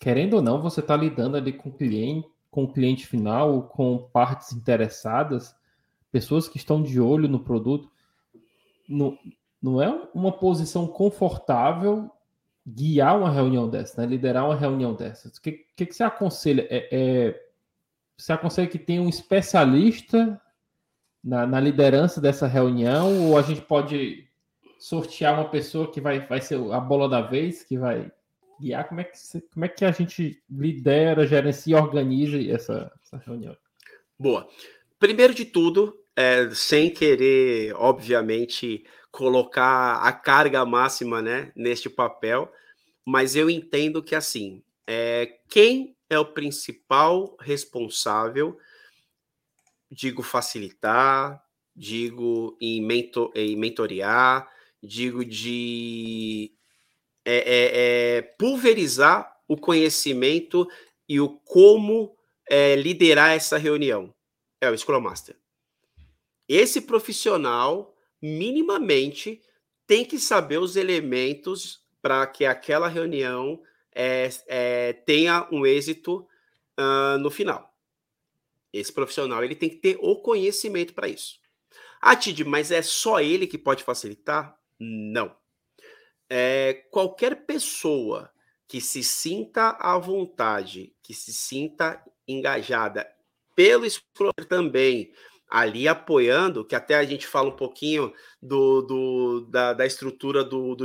[0.00, 4.08] querendo ou não, você está lidando ali com o cliente, com o cliente final, com
[4.12, 5.54] partes interessadas,
[6.10, 7.90] pessoas que estão de olho no produto,
[8.88, 9.18] não,
[9.60, 12.10] não é uma posição confortável
[12.66, 14.08] guiar uma reunião dessa, né?
[14.08, 15.28] liderar uma reunião dessa.
[15.28, 16.66] O que, que, que você aconselha?
[16.68, 17.46] É, é,
[18.16, 20.40] você aconselha que tenha um especialista
[21.26, 24.28] na, na, liderança dessa reunião ou a gente pode
[24.78, 28.12] sortear uma pessoa que vai, vai ser a bola da vez, que vai
[28.60, 28.88] guiar?
[28.88, 29.18] Como é que,
[29.52, 33.56] como é que a gente lidera, gerencia e organiza essa, essa reunião?
[34.16, 34.48] Boa.
[35.00, 42.50] Primeiro de tudo, é, sem querer, obviamente, colocar a carga máxima né, neste papel,
[43.04, 48.56] mas eu entendo que, assim, é, quem é o principal responsável,
[49.90, 51.42] digo facilitar,
[51.74, 54.50] digo em, mentor, em mentorear,
[54.82, 56.52] digo de
[57.24, 60.68] é, é, é, pulverizar o conhecimento
[61.08, 62.16] e o como
[62.48, 64.14] é, liderar essa reunião.
[64.60, 65.36] É o Scrum Master
[66.48, 69.40] esse profissional, minimamente,
[69.86, 73.60] tem que saber os elementos para que aquela reunião
[73.94, 76.26] é, é, tenha um êxito
[76.78, 77.72] uh, no final.
[78.78, 81.38] Esse profissional ele tem que ter o conhecimento para isso.
[82.00, 84.56] Ah, Tid, mas é só ele que pode facilitar?
[84.78, 85.34] Não.
[86.28, 88.30] É, qualquer pessoa
[88.68, 93.06] que se sinta à vontade, que se sinta engajada
[93.54, 95.12] pelo Scrum também,
[95.48, 98.12] ali apoiando, que até a gente fala um pouquinho
[98.42, 100.84] do, do da, da, estrutura do, do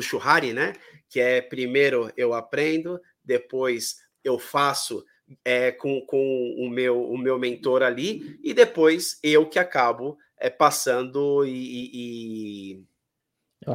[0.53, 0.73] né?
[1.09, 5.03] Que é primeiro eu aprendo, depois eu faço
[5.43, 10.49] é, com, com o, meu, o meu mentor ali, e depois eu que acabo é,
[10.49, 11.51] passando e,
[11.93, 12.83] e,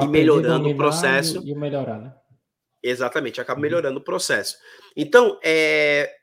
[0.03, 1.43] e melhorando o processo.
[1.47, 2.15] E melhorar, né?
[2.83, 3.63] Exatamente, acaba uhum.
[3.63, 4.57] melhorando o processo.
[4.97, 6.15] Então, é,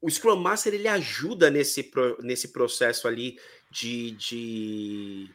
[0.00, 3.36] o Scrum Master ele ajuda nesse, nesse processo ali
[3.70, 5.30] de, de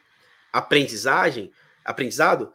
[0.52, 1.50] aprendizagem,
[1.84, 2.52] aprendizado,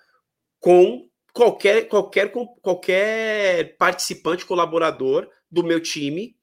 [0.60, 6.36] com qualquer, qualquer, qualquer participante, colaborador do meu time.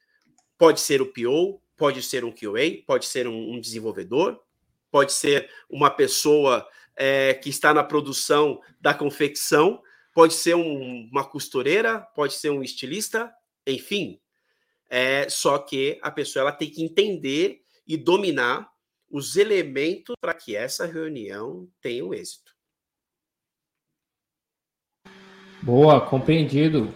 [0.59, 4.39] Pode ser o PO, pode ser um QA, pode ser um, um desenvolvedor,
[4.91, 9.81] pode ser uma pessoa é, que está na produção da confecção,
[10.13, 13.33] pode ser um, uma costureira, pode ser um estilista,
[13.65, 14.21] enfim.
[14.91, 18.69] É, só que a pessoa ela tem que entender e dominar
[19.11, 22.53] os elementos para que essa reunião tenha um êxito.
[25.63, 26.93] Boa, compreendido.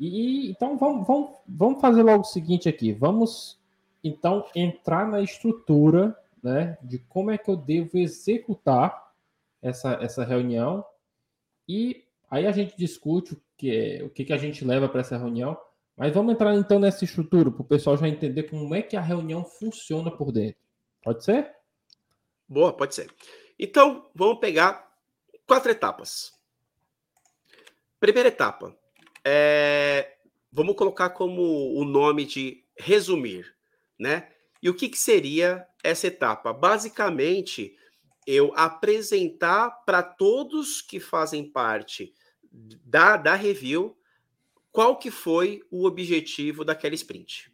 [0.00, 2.90] E então vamos, vamos, vamos fazer logo o seguinte aqui.
[2.90, 3.60] Vamos
[4.02, 9.12] então entrar na estrutura né, de como é que eu devo executar
[9.60, 10.82] essa, essa reunião.
[11.68, 15.02] E aí a gente discute o que, é, o que, que a gente leva para
[15.02, 15.54] essa reunião.
[15.94, 19.02] Mas vamos entrar então nessa estrutura para o pessoal já entender como é que a
[19.02, 20.58] reunião funciona por dentro.
[21.04, 21.54] Pode ser?
[22.48, 23.12] Boa, pode ser.
[23.58, 24.90] Então, vamos pegar
[25.46, 26.32] quatro etapas.
[28.00, 28.74] Primeira etapa,
[29.24, 30.16] é,
[30.52, 33.54] vamos colocar como o nome de resumir,
[33.98, 34.28] né?
[34.62, 36.52] E o que, que seria essa etapa?
[36.52, 37.74] Basicamente,
[38.26, 42.12] eu apresentar para todos que fazem parte
[42.52, 43.96] da, da review
[44.70, 47.50] qual que foi o objetivo daquela sprint.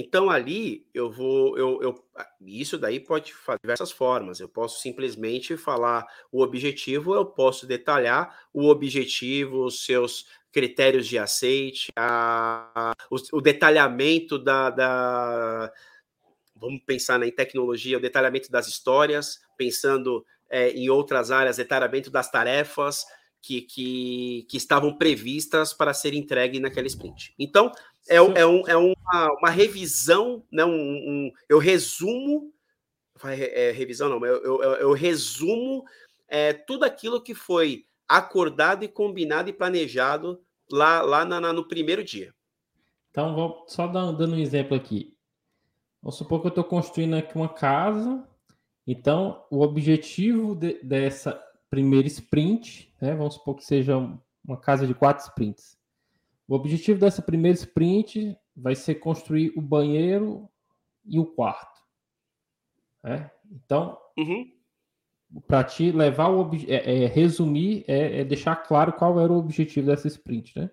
[0.00, 2.04] Então ali eu vou, eu, eu,
[2.40, 4.38] isso daí pode fazer diversas formas.
[4.38, 11.18] Eu posso simplesmente falar o objetivo, eu posso detalhar o objetivo, os seus critérios de
[11.18, 15.72] aceite, a, o, o detalhamento da, da,
[16.54, 22.30] vamos pensar em tecnologia, o detalhamento das histórias, pensando é, em outras áreas, detalhamento das
[22.30, 23.04] tarefas,
[23.42, 27.34] que, que, que, estavam previstas para ser entregue naquela sprint.
[27.38, 27.70] Então,
[28.08, 32.52] é, é, um, é uma, uma, revisão, né, um, um eu resumo,
[33.24, 35.84] é, revisão não, eu, eu, eu resumo
[36.26, 40.40] é, tudo aquilo que foi acordado e combinado e planejado
[40.70, 42.34] lá, lá na, na, no primeiro dia.
[43.10, 45.16] Então, vou só dando um exemplo aqui.
[46.02, 48.26] Vamos supor que eu estou construindo aqui uma casa.
[48.86, 53.96] Então, o objetivo de, dessa primeira sprint, né, vamos supor que seja
[54.44, 55.77] uma casa de quatro sprints.
[56.48, 60.48] O objetivo dessa primeira sprint vai ser construir o banheiro
[61.04, 61.78] e o quarto.
[63.04, 63.30] Né?
[63.50, 64.50] Então, uhum.
[65.46, 69.86] para te levar o é, é, resumir, é, é, deixar claro qual era o objetivo
[69.86, 70.70] dessa sprint, né?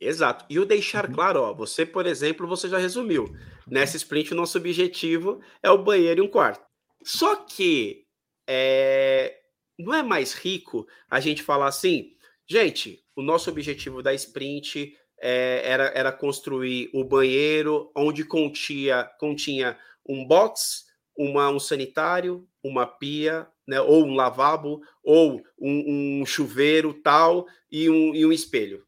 [0.00, 0.44] Exato.
[0.48, 1.14] E o deixar uhum.
[1.14, 3.34] claro, ó, você, por exemplo, você já resumiu.
[3.66, 6.64] Nessa sprint, o nosso objetivo é o banheiro e um quarto.
[7.02, 8.04] Só que
[8.46, 9.38] é,
[9.78, 12.12] não é mais rico a gente falar assim,
[12.46, 19.76] gente, o nosso objetivo da sprint é, era, era construir o banheiro onde continha, continha
[20.08, 20.84] um box,
[21.16, 27.90] uma, um sanitário, uma pia, né, ou um lavabo, ou um, um chuveiro tal, e
[27.90, 28.86] um, e um espelho.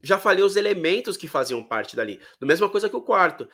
[0.00, 2.20] Já falei os elementos que faziam parte dali.
[2.38, 3.48] Da mesma coisa que o quarto.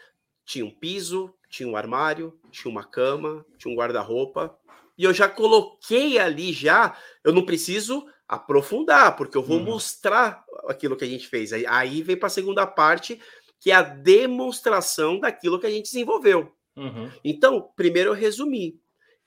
[0.45, 4.59] Tinha um piso, tinha um armário, tinha uma cama, tinha um guarda-roupa,
[5.01, 9.65] e eu já coloquei ali já, eu não preciso aprofundar, porque eu vou uhum.
[9.65, 11.53] mostrar aquilo que a gente fez.
[11.53, 13.21] Aí, aí vem para a segunda parte,
[13.59, 16.55] que é a demonstração daquilo que a gente desenvolveu.
[16.77, 17.11] Uhum.
[17.25, 18.81] Então, primeiro eu resumi.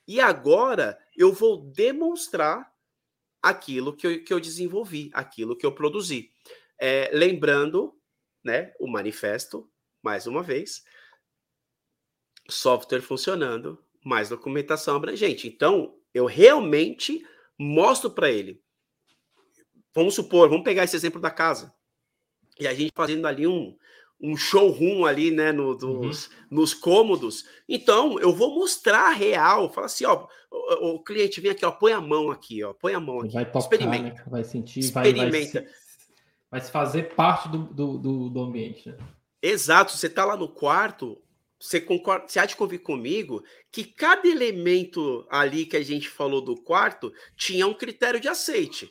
[0.08, 2.72] E agora eu vou demonstrar
[3.42, 6.30] aquilo que eu, que eu desenvolvi, aquilo que eu produzi.
[6.80, 7.94] É, lembrando,
[8.42, 9.70] né, o manifesto,
[10.02, 10.82] mais uma vez,
[12.48, 15.46] software funcionando, mais documentação abrangente.
[15.46, 17.22] Então, eu realmente
[17.58, 18.64] mostro para ele.
[19.94, 21.72] Vamos supor, vamos pegar esse exemplo da casa.
[22.58, 23.76] E a gente fazendo ali um,
[24.20, 26.32] um showroom ali, né, no, dos, uhum.
[26.50, 27.44] nos cômodos.
[27.68, 31.70] Então, eu vou mostrar a real, fala assim, ó, o, o, cliente vem aqui, ó,
[31.70, 33.34] põe a mão aqui, ó, põe a mão aqui.
[33.34, 34.04] Vai tocar, experimenta.
[34.04, 34.24] Né?
[34.26, 35.30] Vai sentir, experimenta.
[35.30, 35.68] Vai, vai, se,
[36.50, 38.96] vai se fazer parte do, do, do, do ambiente, né?
[39.42, 41.20] Exato, você tá lá no quarto,
[41.60, 46.40] você concorda, você há de convir comigo que cada elemento ali que a gente falou
[46.40, 48.90] do quarto tinha um critério de aceite.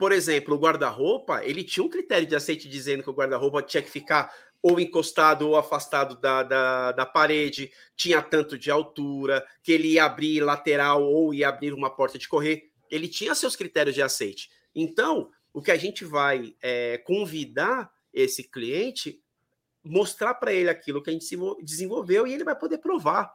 [0.00, 3.82] Por exemplo, o guarda-roupa, ele tinha um critério de aceite dizendo que o guarda-roupa tinha
[3.82, 9.70] que ficar ou encostado ou afastado da, da, da, parede, tinha tanto de altura, que
[9.70, 12.70] ele ia abrir lateral ou ia abrir uma porta de correr.
[12.90, 14.48] Ele tinha seus critérios de aceite.
[14.74, 19.22] Então, o que a gente vai é, convidar esse cliente,
[19.84, 21.28] mostrar para ele aquilo que a gente
[21.62, 23.30] desenvolveu e ele vai poder provar.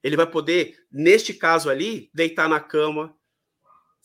[0.00, 3.16] Ele vai poder, neste caso ali, deitar na cama,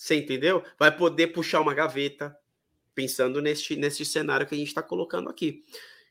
[0.01, 0.63] você entendeu?
[0.79, 2.35] Vai poder puxar uma gaveta,
[2.95, 5.63] pensando neste, neste cenário que a gente está colocando aqui.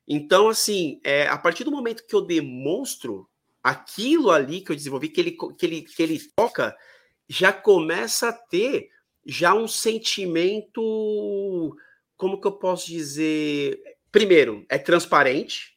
[0.07, 3.29] Então, assim, é, a partir do momento que eu demonstro
[3.61, 6.77] aquilo ali que eu desenvolvi, que ele, que ele, que ele toca,
[7.29, 8.91] já começa a ter
[9.27, 11.77] já um sentimento,
[12.17, 13.83] como que eu posso dizer?
[14.13, 15.77] Primeiro, é transparente,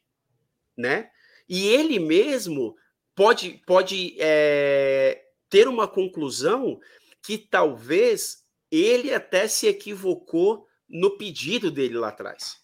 [0.77, 1.09] né?
[1.49, 2.75] E ele mesmo
[3.15, 6.79] pode, pode é, ter uma conclusão
[7.23, 12.61] que talvez ele até se equivocou no pedido dele lá atrás.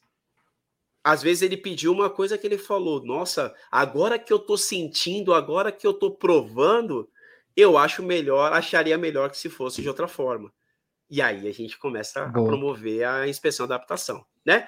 [1.03, 5.34] Às vezes ele pediu uma coisa que ele falou: Nossa, agora que eu tô sentindo,
[5.34, 7.10] agora que eu tô provando,
[7.55, 10.51] eu acho melhor, acharia melhor que se fosse de outra forma.
[11.10, 12.45] E aí a gente começa Boa.
[12.45, 14.68] a promover a inspeção da adaptação, né?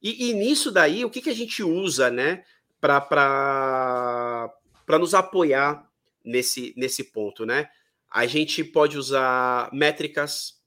[0.00, 2.44] E, e nisso daí, o que, que a gente usa, né,
[2.80, 4.50] para
[4.98, 5.86] nos apoiar
[6.24, 7.68] nesse, nesse ponto, né?
[8.14, 10.60] A gente pode usar métricas,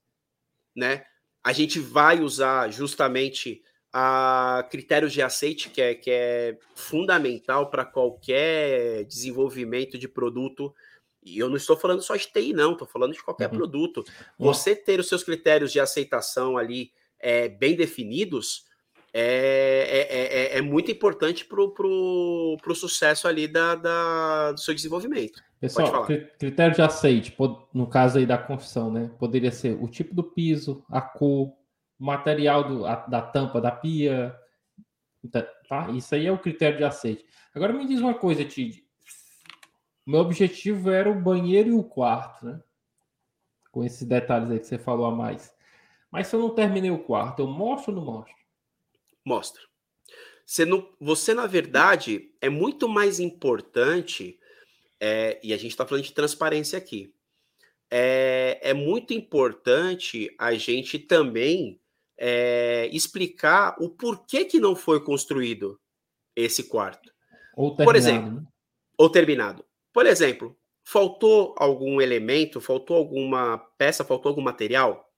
[0.76, 1.06] né?
[1.42, 7.86] A gente vai usar justamente a critérios de aceite, que é, que é fundamental para
[7.86, 10.74] qualquer desenvolvimento de produto.
[11.24, 13.56] E eu não estou falando só de TI, não, estou falando de qualquer uhum.
[13.56, 14.04] produto.
[14.38, 18.67] Você ter os seus critérios de aceitação ali é, bem definidos
[19.12, 25.42] é, é, é, é muito importante para o sucesso ali da, da, do seu desenvolvimento.
[25.60, 26.06] Pessoal,
[26.38, 27.36] critério de aceite,
[27.74, 29.10] no caso aí da confissão, né?
[29.18, 31.48] Poderia ser o tipo do piso, a cor,
[31.98, 34.36] o material do, a, da tampa da pia,
[35.68, 35.90] tá?
[35.90, 37.26] Isso aí é o critério de aceite.
[37.54, 38.84] Agora me diz uma coisa, Tid.
[40.06, 42.60] Meu objetivo era o banheiro e o quarto, né?
[43.72, 45.52] Com esses detalhes aí que você falou a mais.
[46.10, 48.34] Mas se eu não terminei o quarto, eu mostro ou não mostro?
[49.28, 49.62] Mostra.
[50.44, 54.40] Você, não, você na verdade, é muito mais importante
[54.98, 57.12] é, e a gente está falando de transparência aqui.
[57.90, 61.78] É, é, muito importante a gente também
[62.16, 65.78] é, explicar o porquê que não foi construído
[66.34, 67.12] esse quarto.
[67.54, 67.84] Ou terminado.
[67.84, 68.46] Por exemplo, né?
[68.96, 69.64] ou terminado.
[69.92, 75.12] Por exemplo, faltou algum elemento, faltou alguma peça, faltou algum material?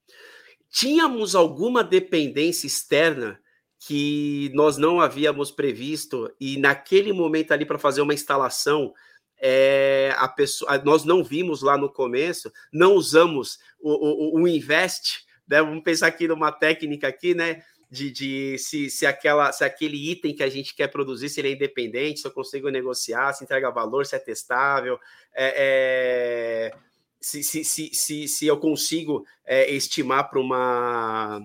[0.69, 3.41] Tínhamos alguma dependência externa
[3.83, 8.93] que nós não havíamos previsto e naquele momento ali para fazer uma instalação
[9.41, 15.25] é, a pessoa, nós não vimos lá no começo, não usamos o, o, o invest,
[15.49, 15.63] né?
[15.63, 17.63] Vamos pensar aqui numa técnica aqui, né?
[17.91, 21.49] De, de se, se, aquela, se aquele item que a gente quer produzir, se ele
[21.49, 24.99] é independente, se eu consigo negociar, se entrega valor, se é testável,
[25.35, 26.79] é, é,
[27.19, 29.25] se, se, se, se, eu consigo
[29.69, 31.41] estimar para uma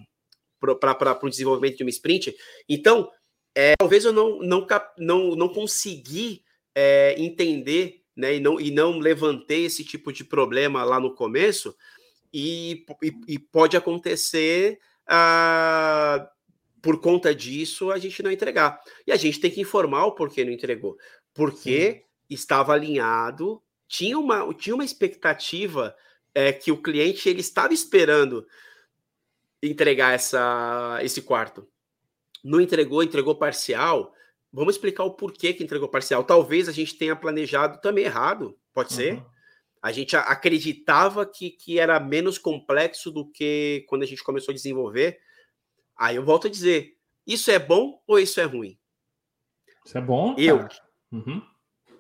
[0.74, 2.36] para um desenvolvimento de uma sprint.
[2.68, 3.10] Então,
[3.54, 4.66] é, talvez eu não, não,
[4.98, 6.44] não, não consegui
[6.74, 11.76] é, entender né, e, não, e não levantei esse tipo de problema lá no começo,
[12.34, 16.30] e, e, e pode acontecer ah,
[16.82, 18.80] por conta disso a gente não entregar.
[19.08, 20.98] E a gente tem que informar o porquê não entregou.
[21.34, 22.02] Porque Sim.
[22.30, 25.96] estava alinhado, tinha uma, tinha uma expectativa
[26.34, 28.46] é, que o cliente ele estava esperando
[29.70, 31.68] entregar essa, esse quarto.
[32.44, 34.14] Não entregou, entregou parcial.
[34.52, 36.24] Vamos explicar o porquê que entregou parcial.
[36.24, 38.96] Talvez a gente tenha planejado também errado, pode uhum.
[38.96, 39.26] ser.
[39.82, 44.56] A gente acreditava que, que era menos complexo do que quando a gente começou a
[44.56, 45.20] desenvolver.
[45.98, 46.96] Aí eu volto a dizer:
[47.26, 48.78] isso é bom ou isso é ruim?
[49.86, 50.36] Isso é bom.
[50.38, 50.68] Eu,
[51.12, 51.42] uhum.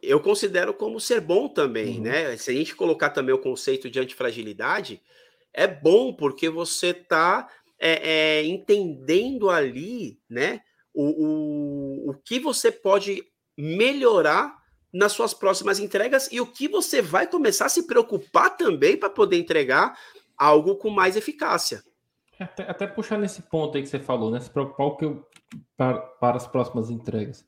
[0.01, 2.03] eu considero como ser bom também, uhum.
[2.03, 2.37] né?
[2.37, 5.01] Se a gente colocar também o conceito de antifragilidade,
[5.55, 7.49] é bom porque você está
[7.79, 10.61] é, é, entendendo ali, né?
[10.95, 13.21] o, o, o que você pode
[13.57, 14.55] melhorar
[14.91, 19.09] nas suas próximas entregas e o que você vai começar a se preocupar também para
[19.09, 19.97] poder entregar
[20.37, 21.83] algo com mais eficácia.
[22.39, 24.39] Até, até, puxar nesse ponto aí que você falou, né?
[24.39, 25.25] Se preocupar o que eu,
[25.77, 27.45] para, para as próximas entregas.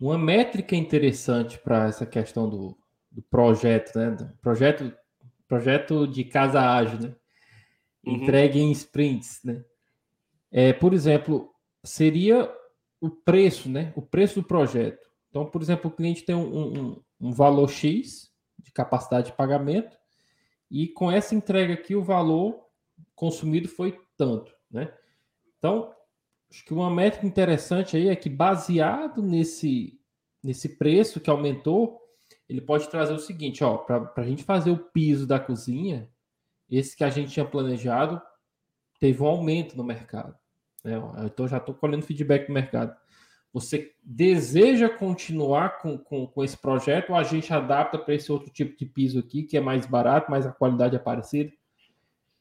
[0.00, 2.76] Uma métrica interessante para essa questão do,
[3.10, 4.10] do projeto, né?
[4.10, 4.92] Do projeto,
[5.46, 7.14] projeto de casa ágil, né?
[8.08, 8.16] Uhum.
[8.16, 9.64] Entregue em sprints, né?
[10.50, 11.52] É, por exemplo,
[11.84, 12.50] seria
[13.00, 13.92] o preço, né?
[13.94, 15.06] O preço do projeto.
[15.28, 19.96] Então, por exemplo, o cliente tem um, um, um valor X de capacidade de pagamento
[20.70, 22.64] e com essa entrega aqui o valor
[23.14, 24.92] consumido foi tanto, né?
[25.58, 25.94] Então,
[26.50, 30.00] acho que uma métrica interessante aí é que, baseado nesse,
[30.42, 32.00] nesse preço que aumentou,
[32.48, 36.10] ele pode trazer o seguinte: ó, para a gente fazer o piso da cozinha,
[36.70, 38.20] esse que a gente tinha planejado
[38.98, 40.36] teve um aumento no mercado.
[40.84, 40.94] Né?
[41.24, 42.96] Então já estou colhendo feedback do mercado.
[43.52, 48.50] Você deseja continuar com, com, com esse projeto ou a gente adapta para esse outro
[48.50, 51.50] tipo de piso aqui, que é mais barato, mas a qualidade é parecida?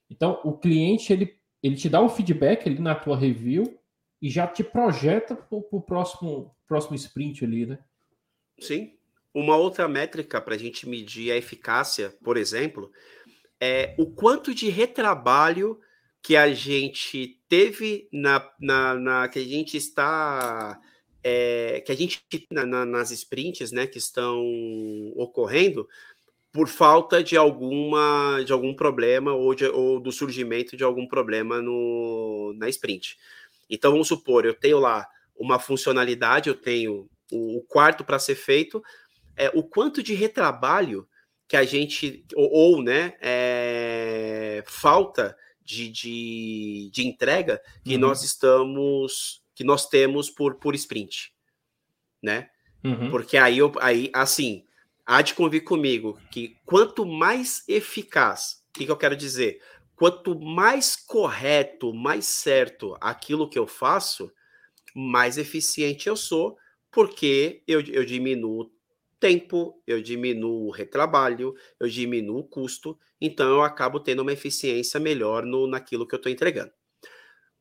[0.09, 3.79] Então, o cliente ele, ele te dá o feedback ali na tua review
[4.21, 7.79] e já te projeta para o próximo, próximo sprint ali, né?
[8.59, 8.93] Sim.
[9.33, 12.91] Uma outra métrica para a gente medir a eficácia, por exemplo,
[13.59, 15.79] é o quanto de retrabalho
[16.21, 20.79] que a gente teve na, na, na que a gente está
[21.23, 24.43] é, que a gente na, na, nas sprints né, que estão
[25.15, 25.87] ocorrendo
[26.51, 31.61] por falta de alguma de algum problema ou, de, ou do surgimento de algum problema
[31.61, 33.17] no, na sprint.
[33.69, 38.35] Então vamos supor, eu tenho lá uma funcionalidade, eu tenho o, o quarto para ser
[38.35, 38.83] feito,
[39.35, 41.07] é, o quanto de retrabalho
[41.47, 48.01] que a gente, ou, ou né, é, falta de, de, de, entrega que uhum.
[48.01, 51.33] nós estamos, que nós temos por, por sprint,
[52.21, 52.49] né?
[52.83, 53.09] Uhum.
[53.09, 54.65] Porque aí, eu, aí, assim,
[55.05, 59.61] há de convir comigo que quanto mais eficaz, o que, que eu quero dizer?
[59.95, 64.31] Quanto mais correto, mais certo aquilo que eu faço,
[64.93, 66.57] mais eficiente eu sou,
[66.91, 68.71] porque eu, eu diminuo
[69.19, 74.99] tempo, eu diminuo o retrabalho, eu diminuo o custo, então eu acabo tendo uma eficiência
[74.99, 76.71] melhor no, naquilo que eu estou entregando.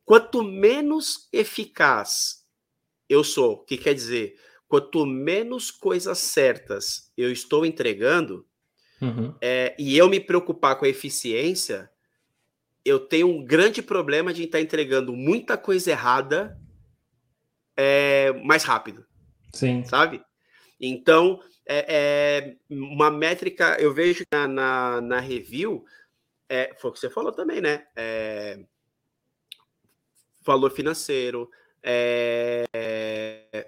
[0.04, 2.44] Quanto menos eficaz
[3.08, 4.38] eu sou, o que quer dizer?
[4.68, 8.46] Quanto menos coisas certas eu estou entregando,
[9.00, 9.34] uhum.
[9.40, 11.90] é, e eu me preocupar com a eficiência,
[12.84, 16.60] eu tenho um grande problema de estar entregando muita coisa errada
[17.76, 19.04] é, mais rápido.
[19.52, 19.84] Sim.
[19.84, 20.22] Sabe?
[20.80, 25.84] Então, é, é uma métrica, eu vejo na, na, na, review,
[26.48, 27.86] é, foi o que você falou também, né?
[27.96, 28.60] É,
[30.42, 31.50] valor financeiro,
[31.82, 32.64] é,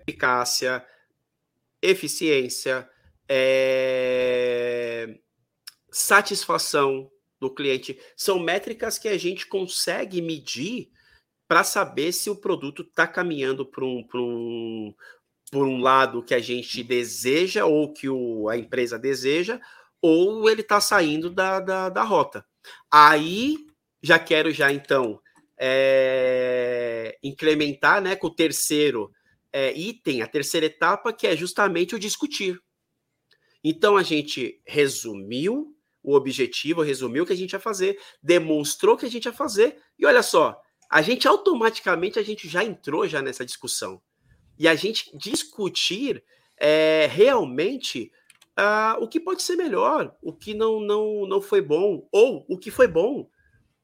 [0.06, 0.86] eficácia,
[1.82, 2.88] eficiência,
[3.28, 5.18] é,
[5.90, 8.00] satisfação do cliente.
[8.16, 10.90] São métricas que a gente consegue medir
[11.46, 14.94] para saber se o produto está caminhando para um, um,
[15.50, 19.60] por um lado que a gente deseja ou que o, a empresa deseja,
[20.00, 22.44] ou ele está saindo da, da, da, rota.
[22.90, 23.56] Aí
[24.02, 25.20] já quero já então
[25.58, 29.10] é, incrementar né, com o terceiro
[29.52, 32.60] é, item, a terceira etapa, que é justamente o discutir.
[33.64, 38.98] Então a gente resumiu o objetivo, resumiu o que a gente ia fazer, demonstrou o
[38.98, 43.06] que a gente ia fazer, e olha só, a gente automaticamente a gente já entrou
[43.08, 44.00] já nessa discussão
[44.58, 46.22] e a gente discutir
[46.56, 48.10] é, realmente
[48.58, 52.58] uh, o que pode ser melhor, o que não, não, não foi bom, ou o
[52.58, 53.30] que foi bom,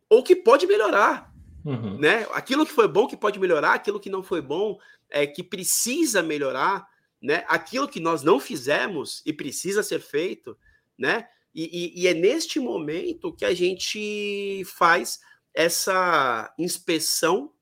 [0.08, 1.32] ou o que pode melhorar.
[1.64, 1.98] Uhum.
[1.98, 2.26] Né?
[2.32, 6.22] Aquilo que foi bom que pode melhorar, aquilo que não foi bom é, que precisa
[6.22, 6.86] melhorar,
[7.22, 7.44] né?
[7.48, 10.56] aquilo que nós não fizemos e precisa ser feito,
[10.98, 11.28] né?
[11.54, 15.20] E, e, e, é neste momento que a gente faz
[15.54, 17.52] essa inspeção,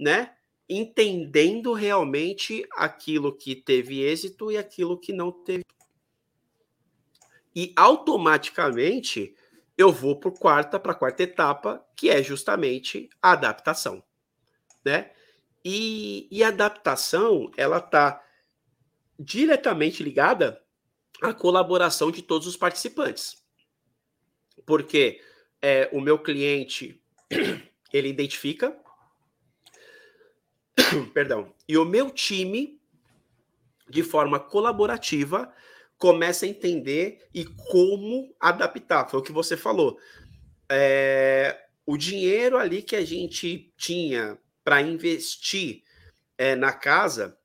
[0.00, 0.35] né?
[0.68, 5.64] Entendendo realmente aquilo que teve êxito e aquilo que não teve.
[7.54, 9.34] E automaticamente
[9.78, 14.02] eu vou por quarta para a quarta etapa, que é justamente a adaptação,
[14.84, 15.12] né?
[15.64, 18.22] E, e a adaptação ela está
[19.18, 20.62] diretamente ligada
[21.22, 23.42] à colaboração de todos os participantes,
[24.64, 25.20] porque
[25.60, 27.02] é, o meu cliente
[27.92, 28.78] ele identifica
[31.14, 31.52] Perdão.
[31.68, 32.80] E o meu time,
[33.88, 35.52] de forma colaborativa,
[35.98, 39.08] começa a entender e como adaptar.
[39.08, 39.98] Foi o que você falou.
[40.70, 45.82] É, o dinheiro ali que a gente tinha para investir
[46.36, 47.38] é, na casa,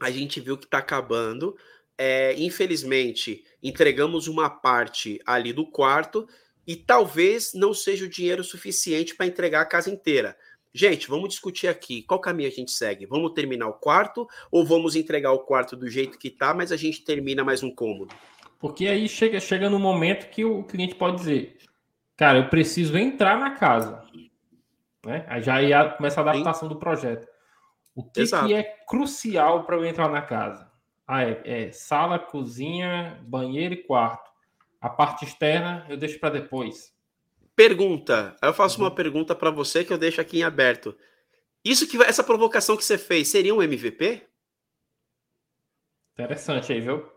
[0.00, 1.56] a gente viu que está acabando.
[1.98, 6.28] É, infelizmente, entregamos uma parte ali do quarto
[6.66, 10.36] e talvez não seja o dinheiro suficiente para entregar a casa inteira.
[10.74, 13.06] Gente, vamos discutir aqui qual caminho a gente segue.
[13.06, 16.76] Vamos terminar o quarto ou vamos entregar o quarto do jeito que tá, mas a
[16.76, 18.14] gente termina mais um cômodo?
[18.58, 21.56] Porque aí chega, chega no momento que o cliente pode dizer:
[22.16, 24.02] Cara, eu preciso entrar na casa.
[25.04, 25.24] Né?
[25.28, 26.74] Aí já ia começa a adaptação Sim.
[26.74, 27.28] do projeto.
[27.94, 30.70] O que, que é crucial para eu entrar na casa?
[31.06, 34.30] Ah, é, é sala, cozinha, banheiro e quarto.
[34.80, 36.92] A parte externa eu deixo para depois.
[37.56, 38.36] Pergunta.
[38.42, 38.94] Eu faço uma uhum.
[38.94, 40.94] pergunta para você que eu deixo aqui em aberto.
[41.64, 44.22] Isso que essa provocação que você fez seria um MVP?
[46.12, 47.10] Interessante aí, viu?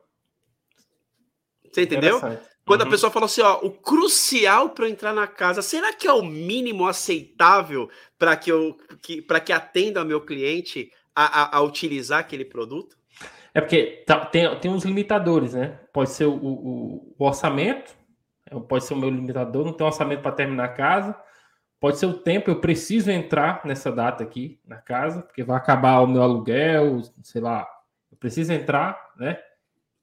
[1.72, 2.20] Você entendeu?
[2.66, 2.88] Quando uhum.
[2.88, 6.14] a pessoa fala assim, ó, o crucial para eu entrar na casa, será que é
[6.14, 11.58] o mínimo aceitável para que eu que, para que atenda ao meu cliente a, a,
[11.58, 12.96] a, utilizar aquele produto?
[13.54, 15.80] É porque tá, tem, tem uns limitadores, né?
[15.92, 17.99] Pode ser o, o, o orçamento,
[18.68, 21.16] pode ser o meu limitador, não tem orçamento para terminar a casa.
[21.80, 26.02] Pode ser o tempo, eu preciso entrar nessa data aqui na casa, porque vai acabar
[26.02, 27.66] o meu aluguel, sei lá,
[28.12, 29.39] eu preciso entrar, né?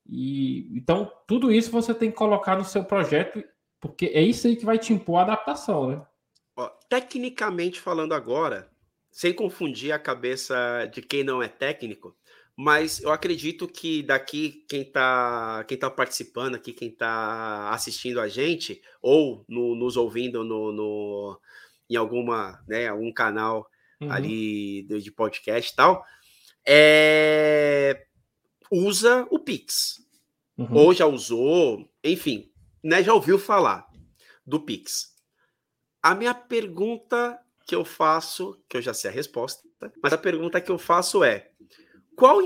[0.09, 3.45] E então tudo isso você tem que colocar no seu projeto,
[3.81, 6.03] porque é isso aí que vai te impor a adaptação, né?
[6.57, 8.71] Ó, tecnicamente falando agora,
[9.11, 12.17] sem confundir a cabeça de quem não é técnico,
[12.57, 18.29] mas eu acredito que daqui quem está quem tá participando aqui, quem está assistindo a
[18.29, 21.41] gente, ou no, nos ouvindo no, no,
[21.91, 23.69] em alguma, né, algum canal
[24.01, 24.11] uhum.
[24.11, 26.03] ali de, podcast e tal,
[26.67, 28.07] é,
[28.71, 30.05] usa o Pix.
[30.57, 30.75] Uhum.
[30.75, 32.51] Ou já usou, enfim,
[32.83, 33.87] né, já ouviu falar
[34.47, 35.15] do Pix.
[36.03, 39.63] A minha pergunta que eu faço, que eu já sei a resposta,
[40.03, 41.51] mas a pergunta que eu faço é:
[42.17, 42.41] qual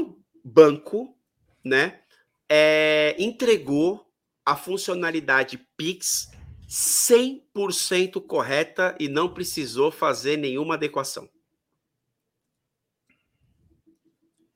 [0.44, 1.16] banco,
[1.64, 2.00] né,
[2.48, 4.04] é, entregou
[4.44, 6.28] a funcionalidade Pix
[6.68, 11.28] 100% correta e não precisou fazer nenhuma adequação?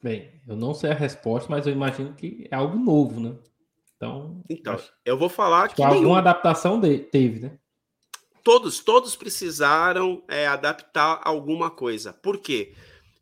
[0.02, 3.36] Bem, eu não sei a resposta, mas eu imagino que é algo novo, né?
[3.96, 6.14] Então, então eu vou falar que alguma nenhum.
[6.14, 7.58] adaptação de, teve, né?
[8.42, 12.12] Todos, todos precisaram é, adaptar alguma coisa.
[12.12, 12.74] Por quê?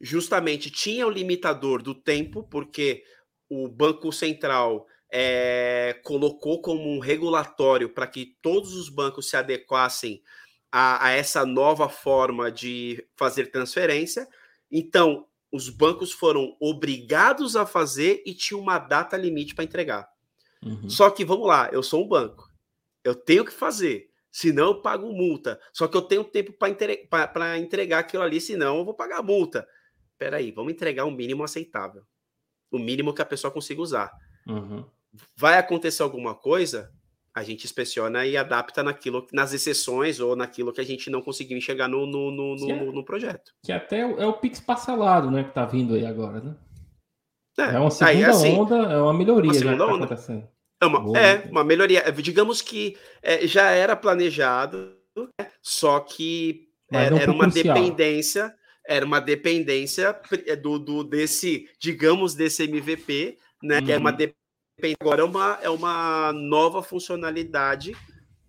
[0.04, 3.04] Justamente tinha o limitador do tempo, porque
[3.48, 10.20] o Banco Central é, colocou como um regulatório para que todos os bancos se adequassem
[10.72, 14.26] a, a essa nova forma de fazer transferência.
[14.70, 20.08] Então, os bancos foram obrigados a fazer e tinha uma data limite para entregar.
[20.64, 20.88] Uhum.
[20.88, 22.50] Só que vamos lá, eu sou um banco,
[23.04, 25.60] eu tenho que fazer, senão eu pago multa.
[25.72, 27.08] Só que eu tenho tempo para entre...
[27.58, 29.68] entregar aquilo ali, senão eu vou pagar multa.
[30.22, 32.04] Peraí, vamos entregar o um mínimo aceitável,
[32.70, 34.12] o mínimo que a pessoa consiga usar.
[34.46, 34.84] Uhum.
[35.36, 36.92] Vai acontecer alguma coisa?
[37.34, 41.56] a gente inspeciona e adapta naquilo, nas exceções ou naquilo que a gente não conseguiu
[41.56, 43.54] enxergar no, no, no, no, é, no projeto.
[43.64, 46.54] Que até é o Pix parcelado, né, que tá vindo aí agora, né?
[47.58, 50.52] É, é uma segunda aí, assim, onda, é uma melhoria uma segunda já tá onda.
[50.78, 52.12] É uma, é uma melhoria.
[52.12, 55.48] Digamos que é, já era planejado, né?
[55.62, 57.74] só que era, era uma crucial.
[57.74, 58.54] dependência,
[58.86, 60.20] era uma dependência
[60.60, 63.78] do, do desse, digamos, desse MVP, né?
[63.78, 63.84] Uhum.
[63.84, 64.42] Que é uma dependência
[65.00, 67.92] agora é uma, é uma nova funcionalidade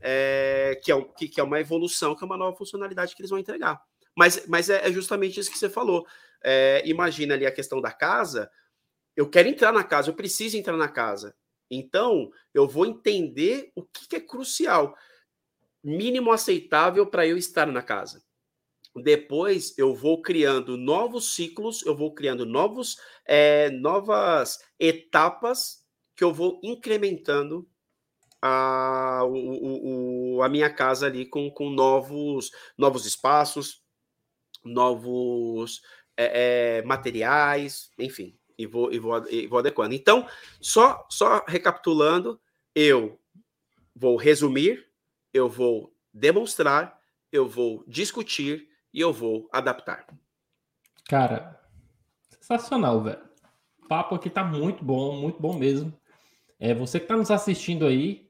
[0.02, 3.30] é, que, é, que, que, é uma evolução, que é uma nova funcionalidade que eles
[3.30, 3.82] vão entregar.
[4.18, 6.06] Mas, mas é, é justamente isso que você falou.
[6.44, 8.50] É, imagina ali a questão da casa.
[9.16, 11.36] Eu quero entrar na casa, eu preciso entrar na casa.
[11.70, 14.96] Então, eu vou entender o que, que é crucial,
[15.84, 18.24] mínimo aceitável para eu estar na casa.
[18.96, 25.84] Depois eu vou criando novos ciclos, eu vou criando novos, é, novas etapas
[26.16, 27.68] que eu vou incrementando
[28.40, 33.82] a, o, o, a minha casa ali com, com novos, novos espaços,
[34.64, 35.82] novos
[36.16, 39.96] é, é, materiais, enfim, e vou, e, vou, e vou adequando.
[39.96, 40.28] Então,
[40.62, 42.40] só, só recapitulando,
[42.76, 43.20] eu
[43.96, 44.88] vou resumir,
[45.34, 47.00] eu vou demonstrar,
[47.32, 50.06] eu vou discutir e eu vou adaptar.
[51.06, 51.60] Cara,
[52.30, 53.22] sensacional, velho.
[53.84, 55.94] O papo aqui tá muito bom, muito bom mesmo.
[56.60, 58.30] É, você que está nos assistindo aí,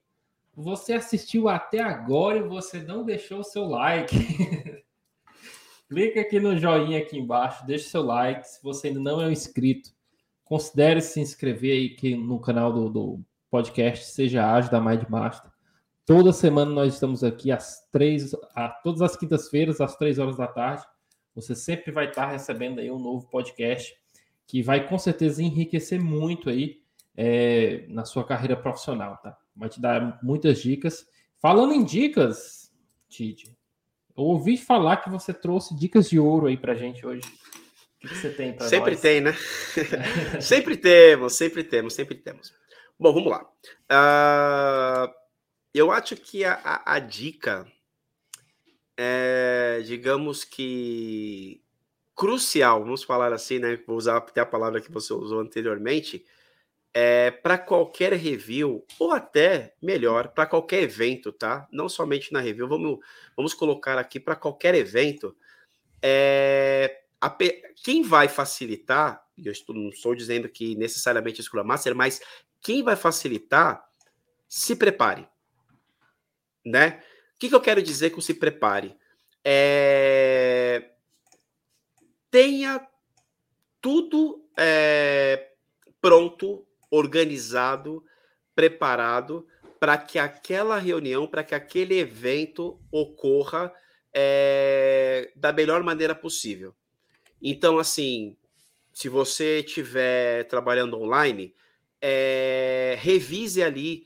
[0.55, 4.15] você assistiu até agora e você não deixou o seu like.
[5.87, 8.47] Clica aqui no joinha aqui embaixo, deixa seu like.
[8.47, 9.91] Se você ainda não é um inscrito,
[10.43, 13.19] considere se inscrever aí aqui no canal do, do
[13.51, 15.52] podcast Seja Ágil da Mindmaster.
[16.05, 20.47] Toda semana nós estamos aqui às três, a, todas as quintas-feiras, às três horas da
[20.47, 20.83] tarde.
[21.33, 23.95] Você sempre vai estar recebendo aí um novo podcast
[24.45, 26.81] que vai com certeza enriquecer muito aí
[27.15, 29.37] é, na sua carreira profissional, tá?
[29.55, 31.07] Vai te dar muitas dicas.
[31.39, 32.71] Falando em dicas,
[33.07, 33.55] Tite,
[34.15, 37.23] eu ouvi falar que você trouxe dicas de ouro aí pra gente hoje.
[38.03, 39.01] O que você tem para Sempre nós?
[39.01, 39.33] tem, né?
[40.41, 42.53] sempre temos, sempre temos, sempre temos.
[42.99, 43.45] Bom, vamos lá.
[43.89, 45.22] Uh,
[45.73, 47.67] eu acho que a, a, a dica
[48.97, 51.61] é, digamos que
[52.15, 53.79] crucial, vamos falar assim, né?
[53.87, 56.25] Vou usar até a palavra que você usou anteriormente,
[56.93, 61.67] é, para qualquer review, ou até melhor, para qualquer evento, tá?
[61.71, 62.99] Não somente na review, vamos,
[63.35, 65.35] vamos colocar aqui para qualquer evento.
[66.01, 67.35] É, a,
[67.83, 72.21] quem vai facilitar, eu estou, não estou dizendo que necessariamente é Scrum Master, mas
[72.61, 73.83] quem vai facilitar,
[74.47, 75.27] se prepare.
[76.65, 77.01] Né?
[77.35, 78.95] O que, que eu quero dizer com se prepare?
[79.43, 80.91] É...
[82.31, 82.85] Tenha
[83.81, 85.51] tudo é...
[86.01, 88.03] pronto, organizado,
[88.55, 89.47] preparado
[89.79, 93.73] para que aquela reunião, para que aquele evento ocorra
[94.13, 96.73] é, da melhor maneira possível.
[97.41, 98.37] Então, assim,
[98.93, 101.53] se você estiver trabalhando online,
[101.99, 104.05] é, revise ali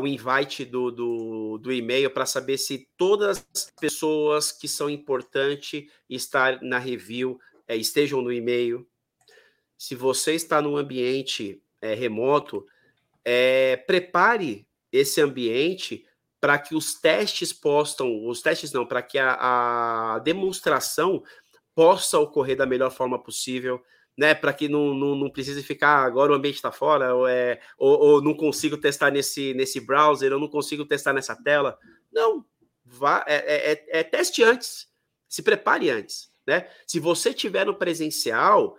[0.00, 5.90] o invite do, do, do e-mail para saber se todas as pessoas que são importantes
[6.08, 8.86] estar na review é, estejam no e-mail.
[9.76, 12.64] Se você está no ambiente é, remoto,
[13.24, 16.06] é, prepare esse ambiente
[16.40, 21.22] para que os testes possam, os testes não, para que a, a, demonstração
[21.74, 23.82] possa ocorrer da melhor forma possível,
[24.16, 24.34] né?
[24.34, 27.98] Para que não, não, não, precise ficar agora o ambiente está fora, ou, é, ou,
[27.98, 31.78] ou, não consigo testar nesse, nesse browser, eu não consigo testar nessa tela.
[32.12, 32.44] Não,
[32.84, 34.88] vá, é, é, é, é teste antes,
[35.28, 36.68] se prepare antes, né?
[36.86, 38.76] Se você tiver no presencial,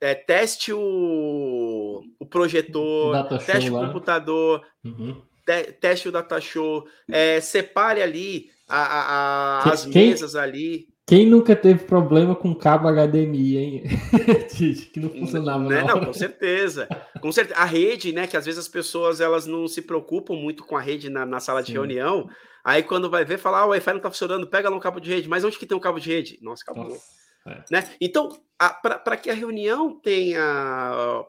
[0.00, 5.20] é, teste o, o projetor, teste o computador, uhum.
[5.44, 10.88] te, teste o data show, é, separe ali a, a, a, as quem, mesas ali.
[11.10, 13.82] Quem nunca teve problema com cabo HDMI, hein?
[14.92, 15.64] que não funcionava.
[15.64, 15.82] Né?
[15.82, 16.86] Não, com certeza.
[17.20, 17.58] Com certeza.
[17.58, 18.28] A rede, né?
[18.28, 21.40] Que às vezes as pessoas elas não se preocupam muito com a rede na, na
[21.40, 21.72] sala de Sim.
[21.72, 22.30] reunião.
[22.62, 25.00] Aí quando vai ver, fala, ah, o Wi-Fi não tá funcionando, pega lá um cabo
[25.00, 25.28] de rede.
[25.28, 26.38] Mas onde que tem um cabo de rede?
[26.40, 26.90] Nossa, acabou.
[26.90, 27.02] Nossa.
[27.44, 27.64] É.
[27.72, 27.90] Né?
[28.00, 28.40] Então,
[28.80, 31.24] para que a reunião tenha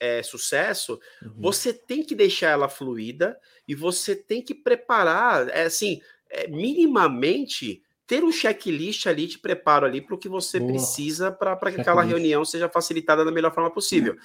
[0.00, 1.34] é, sucesso, uhum.
[1.36, 6.00] você tem que deixar ela fluida e você tem que preparar, é, assim,
[6.30, 10.72] é, minimamente ter um checklist ali de preparo ali para o que você Boa.
[10.72, 14.16] precisa para que aquela reunião seja facilitada da melhor forma possível.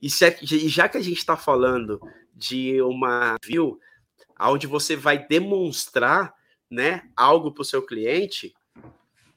[0.00, 1.98] E, se, é e já que a gente está falando
[2.34, 3.80] de uma view
[4.38, 6.34] onde você vai demonstrar
[6.70, 8.54] né, algo para o seu cliente,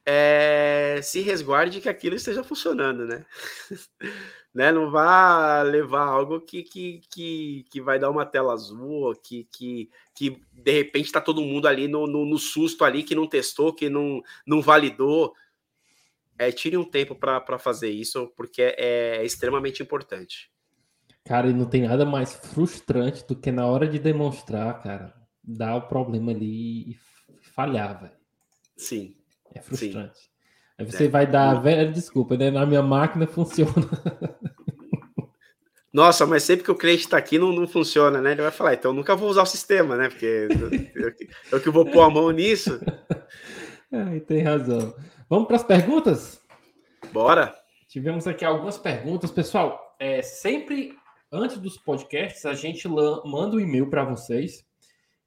[0.06, 3.26] é, se resguarde que aquilo esteja funcionando, né?
[4.54, 4.72] né?
[4.72, 9.89] Não vá levar algo que, que, que, que vai dar uma tela azul, que, que,
[10.14, 13.74] que de repente está todo mundo ali no, no, no, susto ali, que não testou,
[13.74, 15.34] que não, não validou.
[16.38, 20.51] É, tire um tempo para fazer isso, porque é, é extremamente importante.
[21.24, 25.76] Cara, e não tem nada mais frustrante do que na hora de demonstrar, cara, dar
[25.76, 26.97] o problema ali e
[27.54, 28.14] falhar, velho.
[28.76, 29.16] Sim.
[29.54, 30.18] É frustrante.
[30.18, 30.30] Sim.
[30.78, 31.10] Aí você é.
[31.10, 32.49] vai dar velha desculpa, né?
[32.49, 33.72] Na minha máquina funciona.
[35.93, 38.32] Nossa, mas sempre que o cliente está aqui não, não funciona, né?
[38.32, 40.10] Ele vai falar, então eu nunca vou usar o sistema, né?
[40.10, 40.47] Porque
[40.95, 41.14] eu,
[41.51, 42.80] eu que vou pôr a mão nisso.
[43.93, 44.95] Ai, tem razão.
[45.30, 46.41] Vamos para as perguntas?
[47.12, 47.54] Bora!
[47.88, 49.30] Tivemos aqui algumas perguntas.
[49.30, 50.97] Pessoal, é, sempre
[51.32, 54.66] antes dos podcasts, a gente manda um e-mail para vocês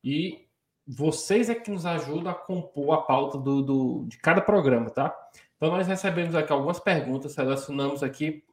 [0.03, 0.46] e
[0.87, 5.15] vocês é que nos ajudam a compor a pauta do, do, de cada programa, tá?
[5.57, 8.45] Então, nós recebemos aqui algumas perguntas, selecionamos aqui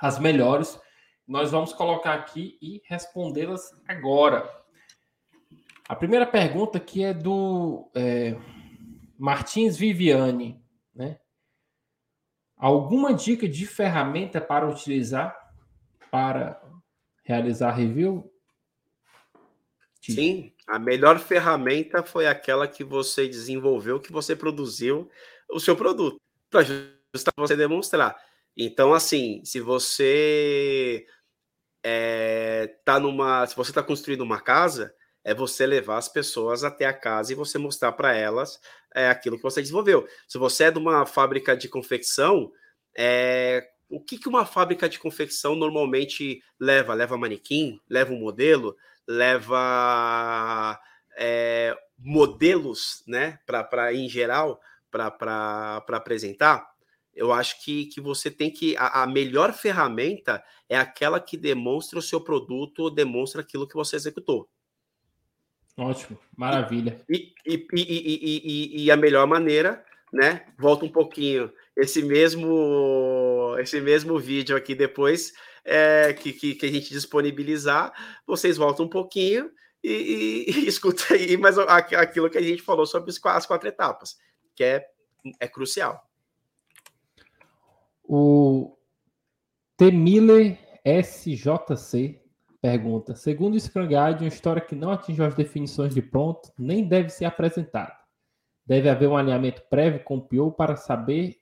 [0.00, 0.78] as melhores.
[1.26, 4.50] Nós vamos colocar aqui e respondê-las agora.
[5.88, 8.36] A primeira pergunta aqui é do é,
[9.18, 10.60] Martins Viviane,
[10.94, 11.18] né?
[12.56, 15.36] Alguma dica de ferramenta para utilizar
[16.10, 16.60] para
[17.24, 18.31] realizar review?
[20.02, 25.08] Sim, a melhor ferramenta foi aquela que você desenvolveu, que você produziu
[25.48, 26.64] o seu produto, para
[27.36, 28.16] você demonstrar.
[28.56, 31.06] Então, assim, se você
[31.82, 33.46] é, tá numa.
[33.46, 34.94] Se você está construindo uma casa,
[35.24, 38.60] é você levar as pessoas até a casa e você mostrar para elas
[38.94, 40.06] é, aquilo que você desenvolveu.
[40.28, 42.52] Se você é de uma fábrica de confecção,
[42.96, 46.94] é, o que, que uma fábrica de confecção normalmente leva?
[46.94, 47.80] Leva manequim?
[47.88, 48.76] Leva um modelo?
[49.06, 50.78] Leva
[51.16, 56.72] é, modelos, né, para em geral, para apresentar,
[57.14, 58.76] eu acho que, que você tem que.
[58.76, 63.96] A, a, melhor ferramenta é aquela que demonstra o seu produto, demonstra aquilo que você
[63.96, 64.48] executou.
[65.76, 67.00] Ótimo, maravilha.
[67.08, 70.46] E, e, e, e, a melhor maneira, né?
[70.58, 71.52] Volta um pouquinho.
[71.76, 75.32] Esse mesmo, esse mesmo vídeo aqui depois
[75.64, 77.92] é, que, que, que, a gente disponibilizar,
[78.26, 79.50] vocês voltam um pouquinho
[79.82, 84.16] e, e, e escuta aí mas aquilo que a gente falou sobre as quatro etapas,
[84.54, 84.86] que é,
[85.38, 86.08] é crucial.
[88.02, 88.76] O
[89.76, 92.20] Temile SJC
[92.60, 96.86] pergunta: segundo o Scrum Guide, uma história que não atingiu as definições de pronto nem
[96.86, 97.96] deve ser apresentada.
[98.64, 101.36] Deve haver um alinhamento prévio com o PO para saber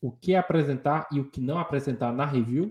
[0.00, 2.68] o que apresentar e o que não apresentar na review?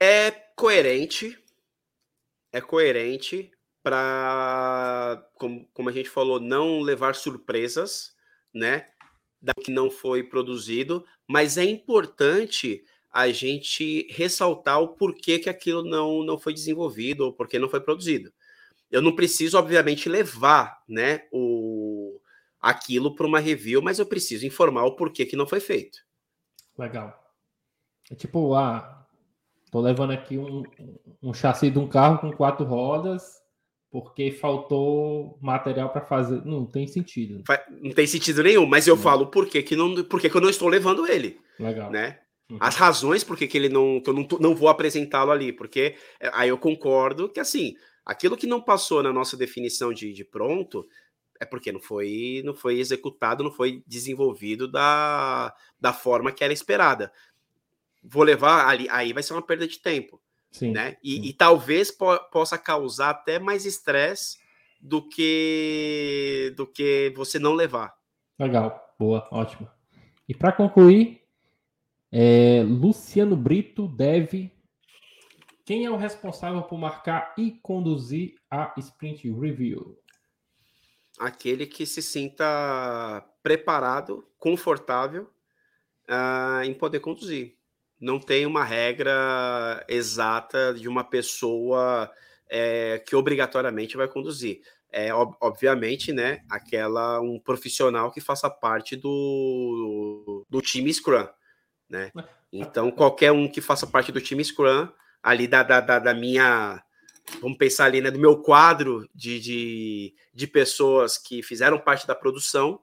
[0.00, 1.38] É coerente.
[2.52, 3.50] É coerente
[3.82, 8.14] para, como, como a gente falou, não levar surpresas,
[8.52, 8.88] né?
[9.40, 12.82] Da que não foi produzido, mas é importante
[13.12, 17.80] a gente ressaltar o porquê que aquilo não, não foi desenvolvido ou porquê não foi
[17.80, 18.32] produzido.
[18.90, 22.20] Eu não preciso, obviamente, levar né, o,
[22.60, 25.98] aquilo para uma review, mas eu preciso informar o porquê que não foi feito.
[26.78, 27.32] Legal.
[28.10, 29.03] É tipo, ah,
[29.74, 30.62] tô levando aqui um,
[31.20, 33.24] um chassi de um carro com quatro rodas,
[33.90, 36.44] porque faltou material para fazer.
[36.44, 37.42] Não tem sentido.
[37.82, 39.02] Não tem sentido nenhum, mas eu não.
[39.02, 41.40] falo por que, que, não, por que, que eu não estou levando ele.
[41.58, 41.90] Legal.
[41.90, 42.20] Né?
[42.48, 42.58] Uhum.
[42.60, 44.00] As razões por que, que ele não.
[44.00, 45.52] que eu não, não vou apresentá-lo ali.
[45.52, 47.74] Porque é, aí eu concordo que assim,
[48.06, 50.86] aquilo que não passou na nossa definição de, de pronto
[51.40, 56.52] é porque não foi, não foi executado, não foi desenvolvido da, da forma que era
[56.52, 57.10] esperada.
[58.04, 60.20] Vou levar ali, aí vai ser uma perda de tempo.
[60.50, 60.96] Sim, né?
[61.02, 61.22] E, sim.
[61.24, 64.38] e talvez po possa causar até mais estresse
[64.80, 67.96] do que do que você não levar.
[68.38, 69.68] Legal, boa, ótimo.
[70.28, 71.22] E para concluir,
[72.12, 74.52] é, Luciano Brito deve.
[75.64, 79.98] Quem é o responsável por marcar e conduzir a sprint review?
[81.18, 85.30] Aquele que se sinta preparado, confortável
[86.08, 87.56] uh, em poder conduzir
[88.00, 92.10] não tem uma regra exata de uma pessoa
[92.48, 94.60] é, que obrigatoriamente vai conduzir.
[94.90, 101.26] É, ob obviamente, né, aquela um profissional que faça parte do, do time Scrum,
[101.88, 102.12] né?
[102.52, 104.88] Então, qualquer um que faça parte do time Scrum,
[105.20, 106.80] ali da, da, da, da minha,
[107.40, 112.14] vamos pensar ali, né, do meu quadro de, de, de pessoas que fizeram parte da
[112.14, 112.78] produção,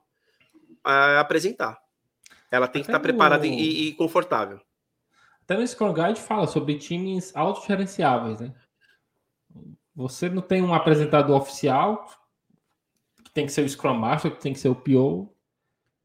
[0.84, 1.80] apresentar.
[2.50, 4.60] Ela tem que estar preparada e, e confortável.
[5.44, 8.54] Até no Scrum Guide fala sobre times autogerenciáveis, né?
[9.94, 12.06] Você não tem um apresentador oficial,
[13.24, 15.34] que tem que ser o Scrum Master, que tem que ser o PO,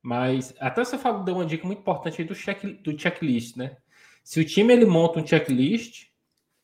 [0.02, 3.78] mas até você falou, deu uma dica muito importante aí do, check, do checklist, né?
[4.24, 6.08] Se o time ele monta um checklist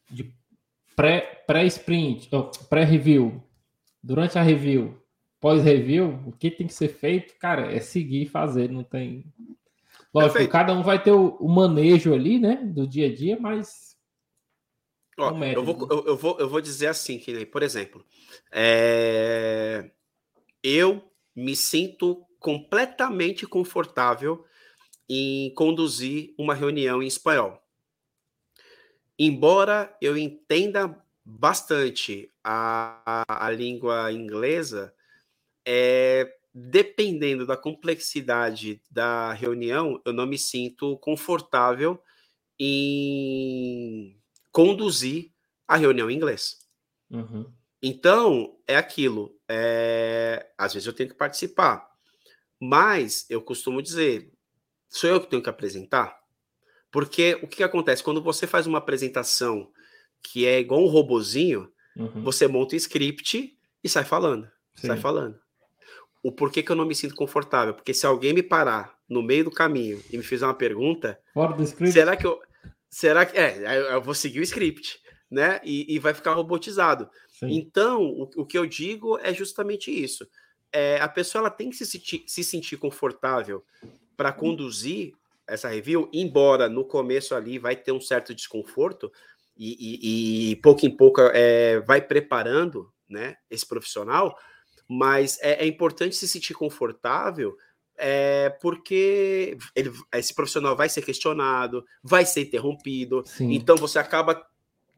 [0.09, 0.35] de
[0.95, 3.43] pré-sprint, pré pré-review,
[4.01, 5.01] durante a review,
[5.39, 9.25] pós-review, o que tem que ser feito, cara, é seguir e fazer, não tem
[10.13, 10.51] Lógico, Perfeito.
[10.51, 13.97] cada um vai ter o, o, manejo ali, né, do dia a dia, mas.
[15.17, 18.05] Ó, eu, vou, eu, eu, vou, eu vou dizer assim, que por exemplo,
[18.51, 19.91] é...
[20.63, 21.03] eu
[21.35, 24.45] me sinto completamente confortável
[25.09, 27.59] em conduzir uma reunião em espanhol.
[29.17, 34.93] Embora eu entenda bastante a, a, a língua inglesa,
[35.65, 41.99] é, dependendo da complexidade da reunião, eu não me sinto confortável
[42.59, 44.15] em
[44.51, 45.31] conduzir
[45.67, 46.59] a reunião em inglês.
[47.09, 47.51] Uhum.
[47.81, 49.35] Então, é aquilo.
[49.49, 50.51] É...
[50.57, 51.89] Às vezes eu tenho que participar,
[52.59, 54.31] mas eu costumo dizer:
[54.87, 56.21] sou eu que tenho que apresentar?
[56.91, 58.03] Porque o que, que acontece?
[58.03, 59.71] Quando você faz uma apresentação
[60.21, 62.21] que é igual um robozinho, uhum.
[62.21, 64.49] você monta um script e sai falando.
[64.75, 64.87] Sim.
[64.87, 65.42] Sai falando
[66.23, 67.73] o porquê que eu não me sinto confortável.
[67.73, 71.19] Porque se alguém me parar no meio do caminho e me fizer uma pergunta,
[71.91, 72.39] será que eu.
[72.89, 73.37] Será que.
[73.37, 74.99] É, eu vou seguir o script,
[75.29, 75.59] né?
[75.63, 77.09] E, e vai ficar robotizado.
[77.27, 77.51] Sim.
[77.51, 80.25] Então, o, o, que eu digo é justamente isso.
[80.71, 83.63] É, a pessoa ela tem que se sentir, se sentir confortável
[84.15, 85.13] para conduzir
[85.45, 89.11] essa review, embora no começo ali vai ter um certo desconforto,
[89.57, 94.35] e, e, e pouco em pouco é, vai preparando né, esse profissional
[94.87, 97.57] mas é, é importante se sentir confortável
[97.95, 103.53] é, porque ele, esse profissional vai ser questionado, vai ser interrompido, Sim.
[103.53, 104.45] então você acaba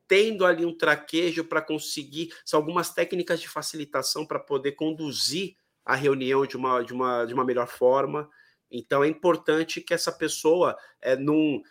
[0.07, 5.95] tendo ali um traquejo para conseguir, são algumas técnicas de facilitação para poder conduzir a
[5.95, 8.29] reunião de uma, de, uma, de uma melhor forma.
[8.71, 11.61] Então é importante que essa pessoa é, não,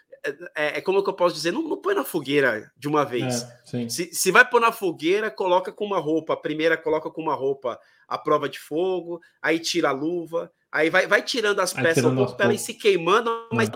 [0.56, 1.52] é, é, como que eu posso dizer?
[1.52, 3.46] Não, não põe na fogueira de uma vez.
[3.72, 6.32] É, se, se vai pôr na fogueira, coloca com uma roupa.
[6.32, 10.90] A primeira coloca com uma roupa a prova de fogo, aí tira a luva, aí
[10.90, 13.72] vai, vai tirando as peças um pouco para ela ir se queimando, mas é.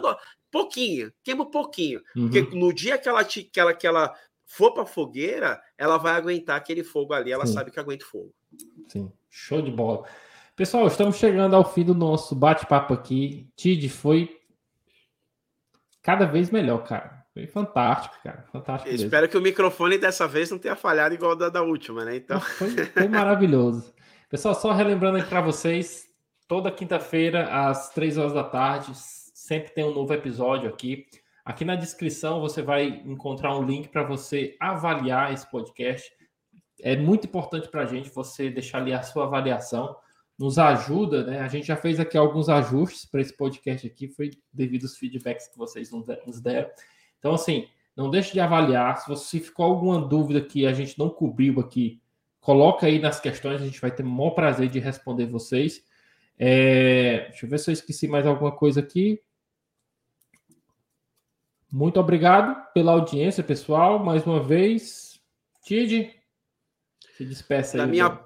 [0.51, 2.01] pouquinho, queima um pouquinho.
[2.14, 2.28] Uhum.
[2.28, 4.14] Porque no dia que ela, que ela, que ela
[4.46, 7.55] for para fogueira, ela vai aguentar aquele fogo ali, ela Sim.
[7.55, 8.34] sabe que aguenta fogo.
[8.88, 10.05] Sim, show de bola.
[10.57, 13.49] Pessoal, estamos chegando ao fim do nosso bate-papo aqui.
[13.55, 14.38] Tid, foi
[16.09, 17.22] cada vez melhor, cara.
[17.34, 18.42] Foi fantástico, cara.
[18.50, 18.94] Fantástico.
[18.94, 22.16] Espero que o microfone dessa vez não tenha falhado igual da, da última, né?
[22.16, 22.40] Então.
[22.40, 23.92] Foi, foi maravilhoso.
[24.30, 26.06] Pessoal, só relembrando aqui para vocês,
[26.48, 31.04] toda quinta-feira, às três horas da tarde, sempre tem um novo episódio aqui.
[31.44, 36.11] Aqui na descrição você vai encontrar um link para você avaliar esse podcast.
[36.80, 39.94] É muito importante para a gente você deixar ali a sua avaliação.
[40.39, 41.41] Nos ajuda, né?
[41.41, 45.49] A gente já fez aqui alguns ajustes para esse podcast aqui, foi devido aos feedbacks
[45.49, 46.70] que vocês nos deram.
[47.18, 47.66] Então, assim,
[47.97, 48.97] não deixe de avaliar.
[48.99, 52.01] Se você ficou alguma dúvida que a gente não cobriu aqui,
[52.41, 55.84] coloca aí nas questões, a gente vai ter o maior prazer de responder vocês.
[56.39, 59.20] É, deixa eu ver se eu esqueci mais alguma coisa aqui.
[61.70, 63.99] Muito obrigado pela audiência, pessoal.
[63.99, 65.20] Mais uma vez,
[65.62, 66.14] Tid,
[67.16, 67.80] se despeça aí.
[67.80, 68.20] Da minha,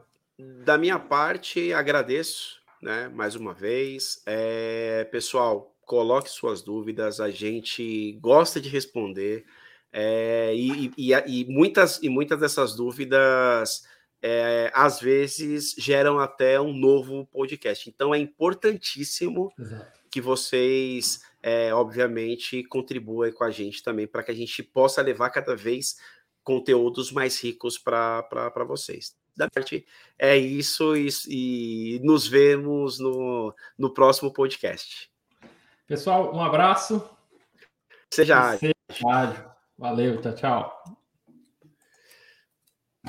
[0.65, 3.09] da minha parte, agradeço, né?
[3.09, 4.23] Mais uma vez.
[4.27, 9.45] É, pessoal, coloque suas dúvidas, a gente gosta de responder.
[9.93, 13.87] É, e, e, e, muitas, e muitas dessas dúvidas
[14.23, 17.91] é, às vezes geram até um novo podcast.
[17.91, 20.01] Então é importantíssimo Exato.
[20.11, 25.31] que vocês, é, obviamente, contribuam com a gente também para que a gente possa levar
[25.31, 25.97] cada vez
[26.45, 29.15] conteúdos mais ricos para vocês.
[29.37, 29.87] Da parte
[30.19, 35.11] é isso e, e nos vemos no, no próximo podcast.
[35.87, 37.03] Pessoal, um abraço.
[38.13, 38.57] Seja.
[38.59, 38.73] Seja.
[39.79, 41.02] Valeu, tchau, tchau.